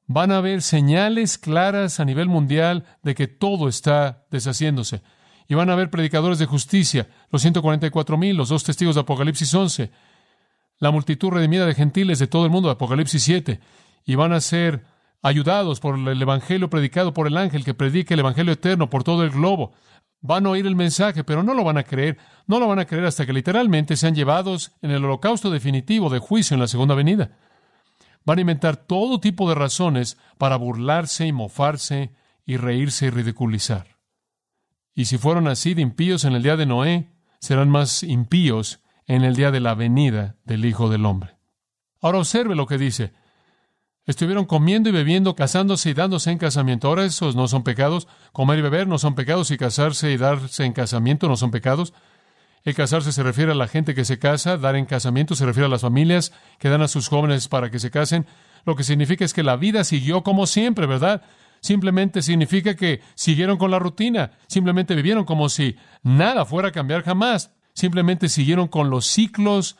Van 0.06 0.30
a 0.32 0.38
haber 0.38 0.62
señales 0.62 1.38
claras 1.38 2.00
a 2.00 2.04
nivel 2.04 2.28
mundial 2.28 2.84
de 3.02 3.14
que 3.14 3.28
todo 3.28 3.68
está 3.68 4.24
deshaciéndose. 4.30 5.02
Y 5.48 5.54
van 5.54 5.70
a 5.70 5.74
haber 5.74 5.90
predicadores 5.90 6.38
de 6.38 6.46
justicia, 6.46 7.08
los 7.30 7.42
144 7.42 8.16
mil, 8.16 8.36
los 8.36 8.48
dos 8.48 8.64
testigos 8.64 8.96
de 8.96 9.02
Apocalipsis 9.02 9.52
11, 9.52 9.90
la 10.78 10.90
multitud 10.90 11.30
redimida 11.30 11.66
de 11.66 11.74
gentiles 11.74 12.18
de 12.18 12.26
todo 12.26 12.44
el 12.44 12.50
mundo 12.50 12.68
de 12.68 12.74
Apocalipsis 12.74 13.22
7, 13.22 13.60
y 14.04 14.14
van 14.16 14.32
a 14.32 14.40
ser 14.40 14.84
ayudados 15.22 15.80
por 15.80 15.98
el 15.98 16.20
Evangelio 16.20 16.70
predicado 16.70 17.12
por 17.12 17.26
el 17.26 17.36
ángel 17.36 17.64
que 17.64 17.74
predica 17.74 18.14
el 18.14 18.20
Evangelio 18.20 18.52
eterno 18.52 18.90
por 18.90 19.04
todo 19.04 19.24
el 19.24 19.30
globo. 19.30 19.72
Van 20.20 20.46
a 20.46 20.50
oír 20.50 20.66
el 20.66 20.76
mensaje, 20.76 21.24
pero 21.24 21.42
no 21.42 21.54
lo 21.54 21.64
van 21.64 21.78
a 21.78 21.84
creer. 21.84 22.18
No 22.46 22.58
lo 22.58 22.68
van 22.68 22.78
a 22.78 22.84
creer 22.84 23.04
hasta 23.04 23.26
que 23.26 23.32
literalmente 23.32 23.96
sean 23.96 24.14
llevados 24.14 24.72
en 24.82 24.90
el 24.90 25.04
holocausto 25.04 25.50
definitivo 25.50 26.10
de 26.10 26.18
juicio 26.18 26.54
en 26.54 26.60
la 26.60 26.68
segunda 26.68 26.94
venida. 26.94 27.36
Van 28.24 28.38
a 28.38 28.40
inventar 28.40 28.76
todo 28.76 29.20
tipo 29.20 29.48
de 29.48 29.54
razones 29.54 30.18
para 30.38 30.56
burlarse 30.56 31.26
y 31.26 31.32
mofarse 31.32 32.12
y 32.44 32.56
reírse 32.56 33.06
y 33.06 33.10
ridiculizar. 33.10 33.98
Y 34.94 35.04
si 35.04 35.18
fueron 35.18 35.46
así 35.46 35.74
de 35.74 35.82
impíos 35.82 36.24
en 36.24 36.32
el 36.32 36.42
día 36.42 36.56
de 36.56 36.66
Noé, 36.66 37.12
serán 37.38 37.68
más 37.68 38.02
impíos 38.02 38.80
en 39.06 39.22
el 39.22 39.36
día 39.36 39.50
de 39.50 39.60
la 39.60 39.74
venida 39.74 40.36
del 40.44 40.64
Hijo 40.64 40.88
del 40.88 41.04
Hombre. 41.04 41.36
Ahora 42.00 42.18
observe 42.18 42.54
lo 42.54 42.66
que 42.66 42.78
dice. 42.78 43.12
Estuvieron 44.06 44.44
comiendo 44.44 44.88
y 44.88 44.92
bebiendo, 44.92 45.34
casándose 45.34 45.90
y 45.90 45.94
dándose 45.94 46.30
en 46.30 46.38
casamiento. 46.38 46.86
Ahora 46.86 47.04
esos 47.04 47.34
no 47.34 47.48
son 47.48 47.64
pecados. 47.64 48.06
Comer 48.32 48.60
y 48.60 48.62
beber 48.62 48.86
no 48.86 48.98
son 48.98 49.16
pecados 49.16 49.50
y 49.50 49.56
casarse 49.56 50.12
y 50.12 50.16
darse 50.16 50.64
en 50.64 50.72
casamiento 50.72 51.28
no 51.28 51.36
son 51.36 51.50
pecados. 51.50 51.92
El 52.62 52.74
casarse 52.74 53.12
se 53.12 53.22
refiere 53.22 53.52
a 53.52 53.56
la 53.56 53.68
gente 53.68 53.94
que 53.94 54.04
se 54.04 54.18
casa, 54.18 54.58
dar 54.58 54.76
en 54.76 54.86
casamiento 54.86 55.34
se 55.34 55.46
refiere 55.46 55.66
a 55.66 55.70
las 55.70 55.82
familias 55.82 56.32
que 56.58 56.68
dan 56.68 56.82
a 56.82 56.88
sus 56.88 57.08
jóvenes 57.08 57.48
para 57.48 57.70
que 57.70 57.78
se 57.80 57.90
casen. 57.90 58.26
Lo 58.64 58.76
que 58.76 58.84
significa 58.84 59.24
es 59.24 59.32
que 59.32 59.42
la 59.44 59.56
vida 59.56 59.84
siguió 59.84 60.22
como 60.22 60.46
siempre, 60.46 60.86
¿verdad? 60.86 61.22
Simplemente 61.60 62.22
significa 62.22 62.74
que 62.74 63.02
siguieron 63.14 63.56
con 63.56 63.70
la 63.70 63.78
rutina, 63.78 64.32
simplemente 64.46 64.94
vivieron 64.94 65.24
como 65.24 65.48
si 65.48 65.76
nada 66.02 66.44
fuera 66.44 66.68
a 66.68 66.72
cambiar 66.72 67.02
jamás, 67.02 67.52
simplemente 67.72 68.28
siguieron 68.28 68.68
con 68.68 68.90
los 68.90 69.06
ciclos 69.06 69.76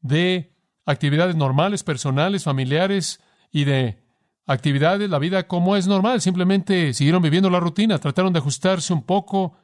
de 0.00 0.54
actividades 0.86 1.36
normales, 1.36 1.82
personales, 1.82 2.44
familiares, 2.44 3.20
y 3.52 3.64
de 3.64 3.98
actividades, 4.46 5.08
la 5.08 5.18
vida 5.18 5.46
como 5.46 5.76
es 5.76 5.86
normal. 5.86 6.20
Simplemente 6.20 6.92
siguieron 6.94 7.22
viviendo 7.22 7.50
la 7.50 7.60
rutina, 7.60 7.98
trataron 7.98 8.32
de 8.32 8.40
ajustarse 8.40 8.92
un 8.92 9.02
poco 9.02 9.54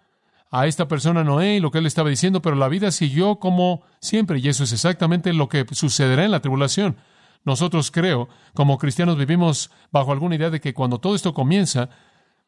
a 0.51 0.67
esta 0.67 0.87
persona 0.87 1.25
Noé 1.25 1.57
y 1.57 1.61
lo 1.61 1.71
que 1.71 1.79
él 1.79 1.87
estaba 1.87 2.09
diciendo, 2.09 2.41
pero 2.41 2.57
la 2.57 2.69
vida 2.69 2.91
siguió 2.93 3.37
como 3.37 3.83
siempre 4.01 4.39
y 4.39 4.49
eso 4.49 4.65
es 4.65 4.73
exactamente 4.73 5.33
lo 5.33 5.49
que 5.49 5.67
sucederá 5.73 6.25
en 6.25 6.31
la 6.31 6.41
tribulación. 6.41 6.97
Nosotros 7.45 7.91
creo, 7.91 8.29
como 8.55 8.79
cristianos 8.79 9.17
vivimos 9.17 9.71
bajo 9.91 10.13
alguna 10.13 10.37
idea 10.37 10.51
de 10.51 10.61
que 10.61 10.75
cuando 10.75 10.99
todo 10.99 11.15
esto 11.15 11.35
comienza, 11.35 11.91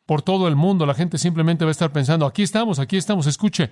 por 0.06 0.22
todo 0.22 0.48
el 0.48 0.56
mundo 0.56 0.86
la 0.86 0.94
gente 0.94 1.18
simplemente 1.18 1.64
va 1.64 1.70
a 1.70 1.72
estar 1.72 1.92
pensando, 1.92 2.24
aquí 2.24 2.42
estamos, 2.42 2.78
aquí 2.78 2.96
estamos, 2.96 3.26
escuche, 3.26 3.70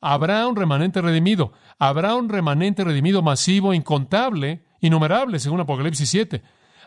habrá 0.00 0.46
un 0.46 0.56
remanente 0.56 1.00
redimido, 1.00 1.52
habrá 1.78 2.14
un 2.14 2.28
remanente 2.28 2.84
redimido 2.84 3.22
masivo, 3.22 3.74
incontable, 3.74 4.64
innumerable, 4.80 5.38
según 5.38 5.60
Apocalipsis 5.60 6.08
7 6.08 6.42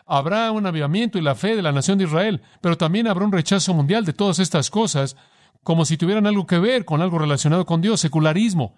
habrá 0.06 0.52
un 0.52 0.66
avivamiento 0.66 1.18
y 1.18 1.22
la 1.22 1.34
fe 1.34 1.56
de 1.56 1.62
la 1.62 1.72
nación 1.72 1.98
de 1.98 2.04
Israel, 2.04 2.42
pero 2.60 2.78
también 2.78 3.08
habrá 3.08 3.24
un 3.24 3.32
rechazo 3.32 3.74
mundial 3.74 4.04
de 4.04 4.12
todas 4.12 4.38
estas 4.38 4.70
cosas, 4.70 5.16
como 5.62 5.84
si 5.84 5.96
tuvieran 5.96 6.26
algo 6.26 6.46
que 6.46 6.58
ver 6.58 6.84
con 6.84 7.02
algo 7.02 7.18
relacionado 7.18 7.66
con 7.66 7.80
Dios, 7.80 8.00
secularismo, 8.00 8.76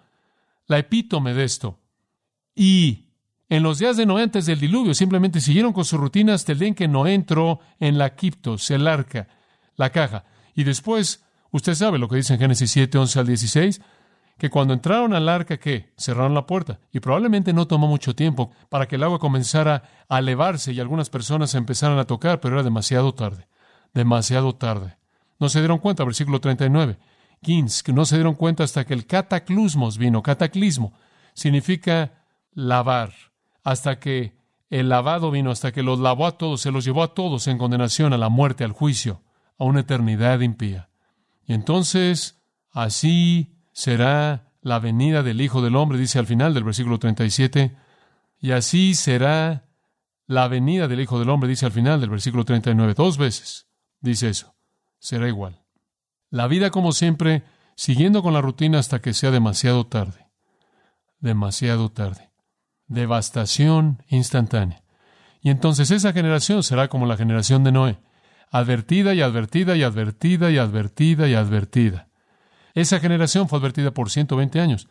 la 0.65 0.79
epítome 0.79 1.33
de 1.33 1.43
esto. 1.43 1.79
Y 2.55 3.05
en 3.47 3.63
los 3.63 3.79
días 3.79 3.95
de 3.95 4.05
Noé 4.05 4.23
antes 4.23 4.47
del 4.47 4.59
diluvio 4.59 4.93
simplemente 4.93 5.39
siguieron 5.39 5.71
con 5.71 5.85
su 5.85 5.97
rutina 5.97 6.33
hasta 6.33 6.51
el 6.51 6.59
día 6.59 6.67
en 6.69 6.75
que 6.75 6.87
Noé 6.87 7.13
entró 7.13 7.59
en 7.79 7.97
la 7.97 8.15
Quiptos, 8.15 8.69
el 8.71 8.87
arca, 8.87 9.27
la 9.75 9.91
caja. 9.91 10.25
Y 10.55 10.63
después, 10.63 11.23
usted 11.51 11.75
sabe 11.75 11.99
lo 11.99 12.09
que 12.09 12.17
dice 12.17 12.33
en 12.33 12.39
Génesis 12.39 12.71
7, 12.71 12.97
11 12.97 13.19
al 13.19 13.27
16, 13.27 13.81
que 14.39 14.49
cuando 14.49 14.73
entraron 14.73 15.13
al 15.13 15.27
arca, 15.27 15.57
¿qué? 15.57 15.91
Cerraron 15.97 16.33
la 16.33 16.47
puerta. 16.47 16.79
Y 16.91 17.01
probablemente 17.01 17.51
no 17.51 17.67
tomó 17.67 17.87
mucho 17.87 18.15
tiempo 18.15 18.51
para 18.69 18.87
que 18.87 18.95
el 18.95 19.03
agua 19.03 19.19
comenzara 19.19 19.83
a 20.07 20.19
elevarse 20.19 20.71
y 20.71 20.79
algunas 20.79 21.09
personas 21.09 21.53
empezaran 21.55 21.99
a 21.99 22.05
tocar, 22.05 22.39
pero 22.39 22.55
era 22.55 22.63
demasiado 22.63 23.13
tarde. 23.13 23.47
Demasiado 23.93 24.55
tarde. 24.55 24.97
No 25.39 25.49
se 25.49 25.59
dieron 25.59 25.79
cuenta, 25.79 26.05
versículo 26.05 26.39
39. 26.39 26.97
15, 27.41 27.83
que 27.83 27.93
no 27.93 28.05
se 28.05 28.15
dieron 28.15 28.35
cuenta 28.35 28.63
hasta 28.63 28.85
que 28.85 28.93
el 28.93 29.05
cataclismos 29.05 29.97
vino. 29.97 30.23
Cataclismo 30.23 30.93
significa 31.33 32.23
lavar. 32.53 33.13
Hasta 33.63 33.99
que 33.99 34.37
el 34.69 34.87
lavado 34.87 35.31
vino, 35.31 35.51
hasta 35.51 35.73
que 35.73 35.83
los 35.83 35.99
lavó 35.99 36.27
a 36.27 36.37
todos, 36.37 36.61
se 36.61 36.71
los 36.71 36.85
llevó 36.85 37.03
a 37.03 37.13
todos 37.13 37.47
en 37.47 37.57
condenación 37.57 38.13
a 38.13 38.17
la 38.17 38.29
muerte, 38.29 38.63
al 38.63 38.71
juicio, 38.71 39.21
a 39.57 39.65
una 39.65 39.81
eternidad 39.81 40.39
impía. 40.39 40.89
Y 41.45 41.53
entonces, 41.53 42.41
así 42.71 43.58
será 43.71 44.51
la 44.61 44.79
venida 44.79 45.23
del 45.23 45.41
Hijo 45.41 45.61
del 45.61 45.75
Hombre, 45.75 45.97
dice 45.97 46.19
al 46.19 46.27
final 46.27 46.53
del 46.53 46.63
versículo 46.63 46.99
37, 46.99 47.75
y 48.39 48.51
así 48.51 48.93
será 48.93 49.65
la 50.27 50.47
venida 50.47 50.87
del 50.87 51.01
Hijo 51.01 51.19
del 51.19 51.29
Hombre, 51.29 51.49
dice 51.49 51.65
al 51.65 51.71
final 51.71 52.01
del 52.01 52.09
versículo 52.09 52.45
39, 52.45 52.93
dos 52.95 53.17
veces 53.17 53.67
dice 54.01 54.29
eso, 54.29 54.55
será 54.99 55.27
igual. 55.27 55.61
La 56.29 56.47
vida 56.47 56.69
como 56.69 56.91
siempre, 56.91 57.43
siguiendo 57.75 58.21
con 58.21 58.33
la 58.33 58.41
rutina 58.41 58.79
hasta 58.79 59.01
que 59.01 59.13
sea 59.13 59.31
demasiado 59.31 59.87
tarde, 59.87 60.27
demasiado 61.19 61.89
tarde. 61.89 62.29
Devastación 62.87 64.03
instantánea. 64.07 64.83
Y 65.41 65.49
entonces 65.51 65.91
esa 65.91 66.11
generación 66.11 66.63
será 66.63 66.87
como 66.87 67.05
la 67.05 67.17
generación 67.17 67.63
de 67.63 67.71
Noé, 67.71 67.99
advertida 68.51 69.13
y 69.13 69.21
advertida 69.21 69.75
y 69.75 69.83
advertida 69.83 70.51
y 70.51 70.57
advertida 70.57 71.27
y 71.27 71.33
advertida. 71.35 72.08
Esa 72.73 72.99
generación 72.99 73.49
fue 73.49 73.59
advertida 73.59 73.91
por 73.91 74.09
120 74.09 74.59
años. 74.59 74.87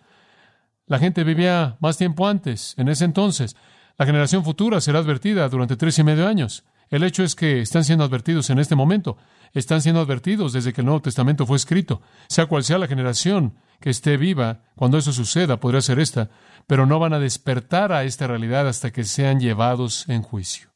La 0.87 0.99
gente 0.99 1.25
vivía 1.25 1.77
más 1.81 1.99
tiempo 1.99 2.27
antes, 2.27 2.75
en 2.79 2.89
ese 2.89 3.05
entonces. 3.05 3.57
La 3.99 4.07
generación 4.07 4.45
futura 4.45 4.81
será 4.81 5.01
advertida 5.01 5.49
durante 5.49 5.77
tres 5.77 5.99
y 5.99 6.05
medio 6.05 6.27
años. 6.27 6.65
El 6.89 7.03
hecho 7.03 7.23
es 7.23 7.35
que 7.35 7.61
están 7.61 7.85
siendo 7.85 8.05
advertidos 8.05 8.49
en 8.51 8.59
este 8.59 8.75
momento. 8.75 9.19
Están 9.53 9.83
siendo 9.83 10.01
advertidos 10.01 10.53
desde 10.53 10.73
que 10.73 10.81
el 10.81 10.87
Nuevo 10.87 11.03
Testamento 11.03 11.47
fue 11.47 11.57
escrito. 11.57 12.01
Sea 12.29 12.47
cual 12.47 12.65
sea 12.65 12.79
la 12.79 12.87
generación 12.87 13.57
que 13.81 13.91
esté 13.91 14.17
viva, 14.17 14.63
cuando 14.75 14.97
eso 14.99 15.13
suceda, 15.13 15.61
podría 15.61 15.83
ser 15.83 15.99
esta, 15.99 16.31
pero 16.67 16.87
no 16.87 16.99
van 16.99 17.13
a 17.13 17.19
despertar 17.19 17.93
a 17.93 18.05
esta 18.05 18.27
realidad 18.27 18.67
hasta 18.67 18.91
que 18.91 19.05
sean 19.05 19.41
llevados 19.41 20.09
en 20.09 20.23
juicio. 20.23 20.71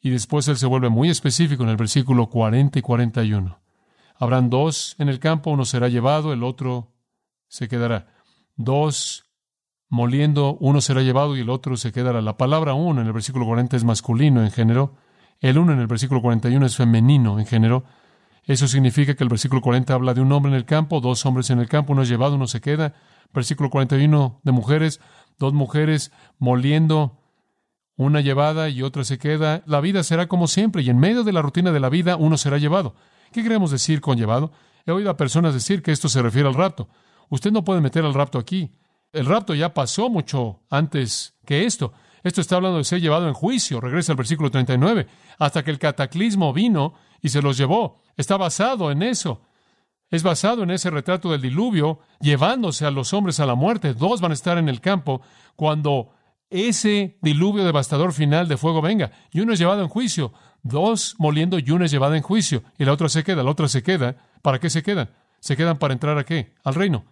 Y 0.00 0.10
después 0.10 0.48
él 0.48 0.56
se 0.56 0.66
vuelve 0.66 0.88
muy 0.88 1.10
específico 1.10 1.62
en 1.62 1.70
el 1.70 1.76
versículo 1.76 2.28
40 2.28 2.78
y 2.78 2.82
41. 2.82 3.60
Habrán 4.18 4.50
dos 4.50 4.96
en 4.98 5.08
el 5.08 5.20
campo, 5.20 5.50
uno 5.50 5.64
será 5.64 5.88
llevado, 5.88 6.32
el 6.32 6.42
otro 6.42 6.92
se 7.46 7.68
quedará. 7.68 8.08
Dos 8.56 9.26
moliendo, 9.88 10.56
uno 10.60 10.80
será 10.80 11.02
llevado 11.02 11.36
y 11.36 11.40
el 11.40 11.50
otro 11.50 11.76
se 11.76 11.92
quedará. 11.92 12.20
La 12.20 12.36
palabra 12.36 12.74
uno 12.74 13.00
en 13.00 13.06
el 13.06 13.12
versículo 13.12 13.46
40 13.46 13.76
es 13.76 13.84
masculino 13.84 14.42
en 14.42 14.50
género, 14.50 14.94
el 15.40 15.56
uno 15.56 15.72
en 15.72 15.78
el 15.78 15.86
versículo 15.86 16.20
41 16.20 16.66
es 16.66 16.76
femenino 16.76 17.38
en 17.38 17.46
género. 17.46 17.84
Eso 18.44 18.66
significa 18.66 19.14
que 19.14 19.22
el 19.22 19.30
versículo 19.30 19.60
40 19.60 19.94
habla 19.94 20.14
de 20.14 20.20
un 20.20 20.32
hombre 20.32 20.50
en 20.50 20.56
el 20.56 20.64
campo, 20.64 21.00
dos 21.00 21.24
hombres 21.26 21.50
en 21.50 21.60
el 21.60 21.68
campo, 21.68 21.92
uno 21.92 22.02
es 22.02 22.08
llevado, 22.08 22.34
uno 22.34 22.46
se 22.46 22.60
queda. 22.60 22.94
Versículo 23.32 23.70
41 23.70 24.40
de 24.42 24.52
mujeres, 24.52 25.00
dos 25.38 25.52
mujeres 25.52 26.12
moliendo, 26.38 27.20
una 27.96 28.20
llevada 28.20 28.68
y 28.68 28.82
otra 28.82 29.04
se 29.04 29.18
queda. 29.18 29.62
La 29.66 29.80
vida 29.80 30.02
será 30.02 30.28
como 30.28 30.48
siempre 30.48 30.82
y 30.82 30.90
en 30.90 30.98
medio 30.98 31.24
de 31.24 31.32
la 31.32 31.42
rutina 31.42 31.72
de 31.72 31.80
la 31.80 31.88
vida 31.88 32.16
uno 32.16 32.36
será 32.36 32.58
llevado. 32.58 32.94
¿Qué 33.32 33.42
queremos 33.42 33.70
decir 33.70 34.00
con 34.00 34.16
llevado? 34.16 34.52
He 34.86 34.92
oído 34.92 35.10
a 35.10 35.16
personas 35.16 35.54
decir 35.54 35.82
que 35.82 35.92
esto 35.92 36.08
se 36.08 36.22
refiere 36.22 36.48
al 36.48 36.54
rapto. 36.54 36.88
Usted 37.28 37.52
no 37.52 37.64
puede 37.64 37.80
meter 37.80 38.04
al 38.04 38.14
rapto 38.14 38.38
aquí. 38.38 38.72
El 39.12 39.26
rapto 39.26 39.54
ya 39.54 39.74
pasó 39.74 40.08
mucho 40.08 40.62
antes 40.70 41.34
que 41.44 41.64
esto. 41.64 41.92
Esto 42.22 42.40
está 42.40 42.56
hablando 42.56 42.78
de 42.78 42.84
ser 42.84 43.00
llevado 43.00 43.28
en 43.28 43.34
juicio. 43.34 43.80
Regresa 43.80 44.12
al 44.12 44.16
versículo 44.16 44.50
39. 44.50 45.06
Hasta 45.38 45.62
que 45.62 45.70
el 45.70 45.78
cataclismo 45.78 46.52
vino 46.52 46.94
y 47.20 47.28
se 47.28 47.42
los 47.42 47.56
llevó. 47.56 48.02
Está 48.16 48.36
basado 48.36 48.90
en 48.90 49.02
eso. 49.02 49.42
Es 50.10 50.22
basado 50.22 50.62
en 50.62 50.70
ese 50.70 50.90
retrato 50.90 51.30
del 51.30 51.42
diluvio, 51.42 52.00
llevándose 52.20 52.86
a 52.86 52.90
los 52.90 53.12
hombres 53.12 53.40
a 53.40 53.46
la 53.46 53.54
muerte. 53.54 53.92
Dos 53.92 54.20
van 54.20 54.30
a 54.30 54.34
estar 54.34 54.56
en 54.56 54.68
el 54.68 54.80
campo 54.80 55.20
cuando 55.54 56.12
ese 56.50 57.18
diluvio 57.20 57.64
devastador 57.64 58.12
final 58.12 58.48
de 58.48 58.56
fuego 58.56 58.80
venga. 58.80 59.10
Y 59.30 59.40
uno 59.40 59.52
es 59.52 59.58
llevado 59.58 59.82
en 59.82 59.88
juicio 59.88 60.32
dos 60.62 61.14
moliendo 61.18 61.58
y 61.58 61.70
una 61.70 61.86
llevada 61.86 62.16
en 62.16 62.22
juicio, 62.22 62.62
y 62.78 62.84
la 62.84 62.92
otra 62.92 63.08
se 63.08 63.24
queda, 63.24 63.42
la 63.42 63.50
otra 63.50 63.68
se 63.68 63.82
queda. 63.82 64.16
¿Para 64.42 64.58
qué 64.58 64.70
se 64.70 64.82
quedan? 64.82 65.10
Se 65.40 65.56
quedan 65.56 65.78
para 65.78 65.94
entrar 65.94 66.18
a 66.18 66.24
qué? 66.24 66.54
Al 66.64 66.74
reino. 66.74 67.04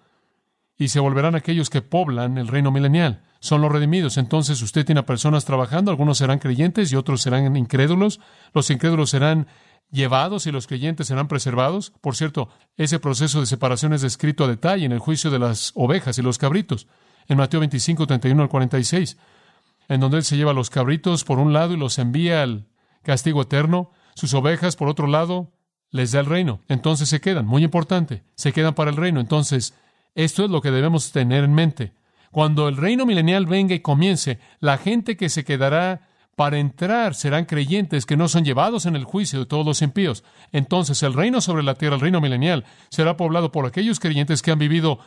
Y 0.78 0.88
se 0.88 1.00
volverán 1.00 1.34
aquellos 1.34 1.70
que 1.70 1.82
poblan 1.82 2.38
el 2.38 2.48
reino 2.48 2.70
milenial. 2.70 3.22
son 3.40 3.60
los 3.60 3.70
redimidos. 3.70 4.16
Entonces 4.16 4.60
usted 4.62 4.84
tiene 4.84 5.00
a 5.00 5.06
personas 5.06 5.44
trabajando, 5.44 5.90
algunos 5.90 6.18
serán 6.18 6.38
creyentes 6.38 6.90
y 6.90 6.96
otros 6.96 7.22
serán 7.22 7.56
incrédulos. 7.56 8.20
Los 8.52 8.70
incrédulos 8.70 9.10
serán 9.10 9.46
llevados 9.90 10.46
y 10.46 10.52
los 10.52 10.66
creyentes 10.66 11.06
serán 11.06 11.28
preservados. 11.28 11.92
Por 12.00 12.16
cierto, 12.16 12.48
ese 12.76 12.98
proceso 12.98 13.40
de 13.40 13.46
separación 13.46 13.92
es 13.92 14.02
descrito 14.02 14.44
a 14.44 14.48
detalle 14.48 14.84
en 14.84 14.92
el 14.92 14.98
juicio 14.98 15.30
de 15.30 15.38
las 15.38 15.72
ovejas 15.74 16.18
y 16.18 16.22
los 16.22 16.38
cabritos, 16.38 16.86
en 17.28 17.38
Mateo 17.38 17.60
25, 17.60 18.06
31 18.06 18.42
al 18.42 18.48
46, 18.48 19.16
en 19.88 20.00
donde 20.00 20.18
Él 20.18 20.24
se 20.24 20.36
lleva 20.36 20.52
los 20.52 20.70
cabritos 20.70 21.24
por 21.24 21.38
un 21.38 21.52
lado 21.52 21.74
y 21.74 21.76
los 21.76 21.98
envía 21.98 22.42
al 22.42 22.66
castigo 23.06 23.42
eterno, 23.42 23.90
sus 24.14 24.34
ovejas 24.34 24.76
por 24.76 24.88
otro 24.88 25.06
lado 25.06 25.52
les 25.90 26.12
da 26.12 26.20
el 26.20 26.26
reino. 26.26 26.60
Entonces 26.68 27.08
se 27.08 27.20
quedan, 27.20 27.46
muy 27.46 27.64
importante, 27.64 28.24
se 28.34 28.52
quedan 28.52 28.74
para 28.74 28.90
el 28.90 28.96
reino. 28.96 29.20
Entonces, 29.20 29.74
esto 30.14 30.44
es 30.44 30.50
lo 30.50 30.60
que 30.60 30.72
debemos 30.72 31.12
tener 31.12 31.44
en 31.44 31.54
mente. 31.54 31.92
Cuando 32.32 32.68
el 32.68 32.76
reino 32.76 33.06
milenial 33.06 33.46
venga 33.46 33.74
y 33.74 33.80
comience, 33.80 34.40
la 34.58 34.76
gente 34.76 35.16
que 35.16 35.28
se 35.28 35.44
quedará 35.44 36.08
para 36.34 36.58
entrar 36.58 37.14
serán 37.14 37.46
creyentes 37.46 38.04
que 38.04 38.16
no 38.16 38.28
son 38.28 38.44
llevados 38.44 38.84
en 38.84 38.96
el 38.96 39.04
juicio 39.04 39.38
de 39.38 39.46
todos 39.46 39.64
los 39.64 39.80
impíos. 39.80 40.24
Entonces 40.52 41.02
el 41.02 41.14
reino 41.14 41.40
sobre 41.40 41.62
la 41.62 41.76
tierra, 41.76 41.94
el 41.94 42.02
reino 42.02 42.20
milenial, 42.20 42.64
será 42.90 43.16
poblado 43.16 43.52
por 43.52 43.64
aquellos 43.64 44.00
creyentes 44.00 44.42
que 44.42 44.50
han 44.50 44.58
vivido 44.58 44.98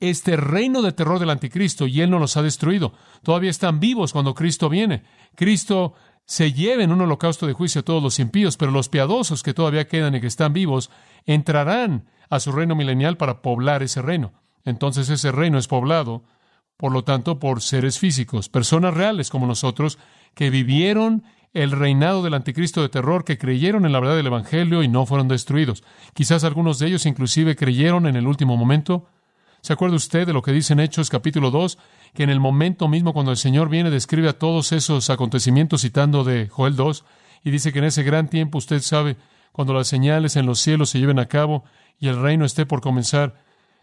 este 0.00 0.36
reino 0.36 0.82
de 0.82 0.92
terror 0.92 1.18
del 1.18 1.30
anticristo 1.30 1.86
y 1.86 2.00
él 2.00 2.10
no 2.10 2.18
los 2.18 2.36
ha 2.36 2.42
destruido. 2.42 2.94
Todavía 3.22 3.50
están 3.50 3.78
vivos 3.78 4.12
cuando 4.12 4.34
Cristo 4.34 4.68
viene. 4.68 5.04
Cristo 5.36 5.94
se 6.26 6.52
lleva 6.52 6.82
en 6.82 6.92
un 6.92 7.00
holocausto 7.00 7.46
de 7.46 7.52
juicio 7.52 7.80
a 7.80 7.84
todos 7.84 8.02
los 8.02 8.18
impíos, 8.18 8.56
pero 8.56 8.72
los 8.72 8.88
piadosos 8.88 9.42
que 9.42 9.54
todavía 9.54 9.86
quedan 9.86 10.16
y 10.16 10.20
que 10.20 10.26
están 10.26 10.52
vivos 10.52 10.90
entrarán 11.24 12.06
a 12.28 12.40
su 12.40 12.50
reino 12.52 12.74
milenial 12.74 13.16
para 13.16 13.42
poblar 13.42 13.84
ese 13.84 14.02
reino. 14.02 14.32
Entonces 14.64 15.08
ese 15.08 15.30
reino 15.30 15.56
es 15.56 15.68
poblado, 15.68 16.24
por 16.76 16.92
lo 16.92 17.04
tanto, 17.04 17.38
por 17.38 17.62
seres 17.62 18.00
físicos, 18.00 18.48
personas 18.48 18.92
reales 18.94 19.30
como 19.30 19.46
nosotros, 19.46 19.98
que 20.34 20.50
vivieron 20.50 21.22
el 21.54 21.70
reinado 21.70 22.22
del 22.22 22.34
anticristo 22.34 22.82
de 22.82 22.88
terror, 22.88 23.24
que 23.24 23.38
creyeron 23.38 23.86
en 23.86 23.92
la 23.92 24.00
verdad 24.00 24.16
del 24.16 24.26
Evangelio 24.26 24.82
y 24.82 24.88
no 24.88 25.06
fueron 25.06 25.28
destruidos. 25.28 25.84
Quizás 26.12 26.42
algunos 26.42 26.80
de 26.80 26.88
ellos 26.88 27.06
inclusive 27.06 27.56
creyeron 27.56 28.06
en 28.06 28.16
el 28.16 28.26
último 28.26 28.56
momento. 28.56 29.06
¿Se 29.62 29.72
acuerda 29.72 29.96
usted 29.96 30.26
de 30.26 30.32
lo 30.32 30.42
que 30.42 30.52
dice 30.52 30.74
en 30.74 30.80
Hechos 30.80 31.08
capítulo 31.08 31.50
2? 31.50 31.78
Que 32.16 32.24
en 32.24 32.30
el 32.30 32.40
momento 32.40 32.88
mismo 32.88 33.12
cuando 33.12 33.30
el 33.30 33.36
Señor 33.36 33.68
viene 33.68 33.90
describe 33.90 34.28
a 34.28 34.38
todos 34.38 34.72
esos 34.72 35.10
acontecimientos 35.10 35.82
citando 35.82 36.24
de 36.24 36.48
Joel 36.48 36.74
2 36.74 37.04
y 37.44 37.50
dice 37.50 37.72
que 37.72 37.78
en 37.78 37.84
ese 37.84 38.02
gran 38.02 38.28
tiempo 38.28 38.58
usted 38.58 38.80
sabe, 38.80 39.16
cuando 39.52 39.72
las 39.72 39.86
señales 39.86 40.34
en 40.34 40.46
los 40.46 40.58
cielos 40.58 40.90
se 40.90 40.98
lleven 40.98 41.20
a 41.20 41.26
cabo 41.26 41.62
y 41.98 42.08
el 42.08 42.20
reino 42.20 42.44
esté 42.44 42.66
por 42.66 42.80
comenzar, 42.80 43.36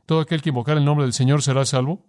todo 0.05 0.19
aquel 0.19 0.41
que 0.41 0.49
invocar 0.49 0.77
el 0.77 0.83
nombre 0.83 1.05
del 1.05 1.13
Señor 1.13 1.41
será 1.41 1.65
salvo. 1.65 2.05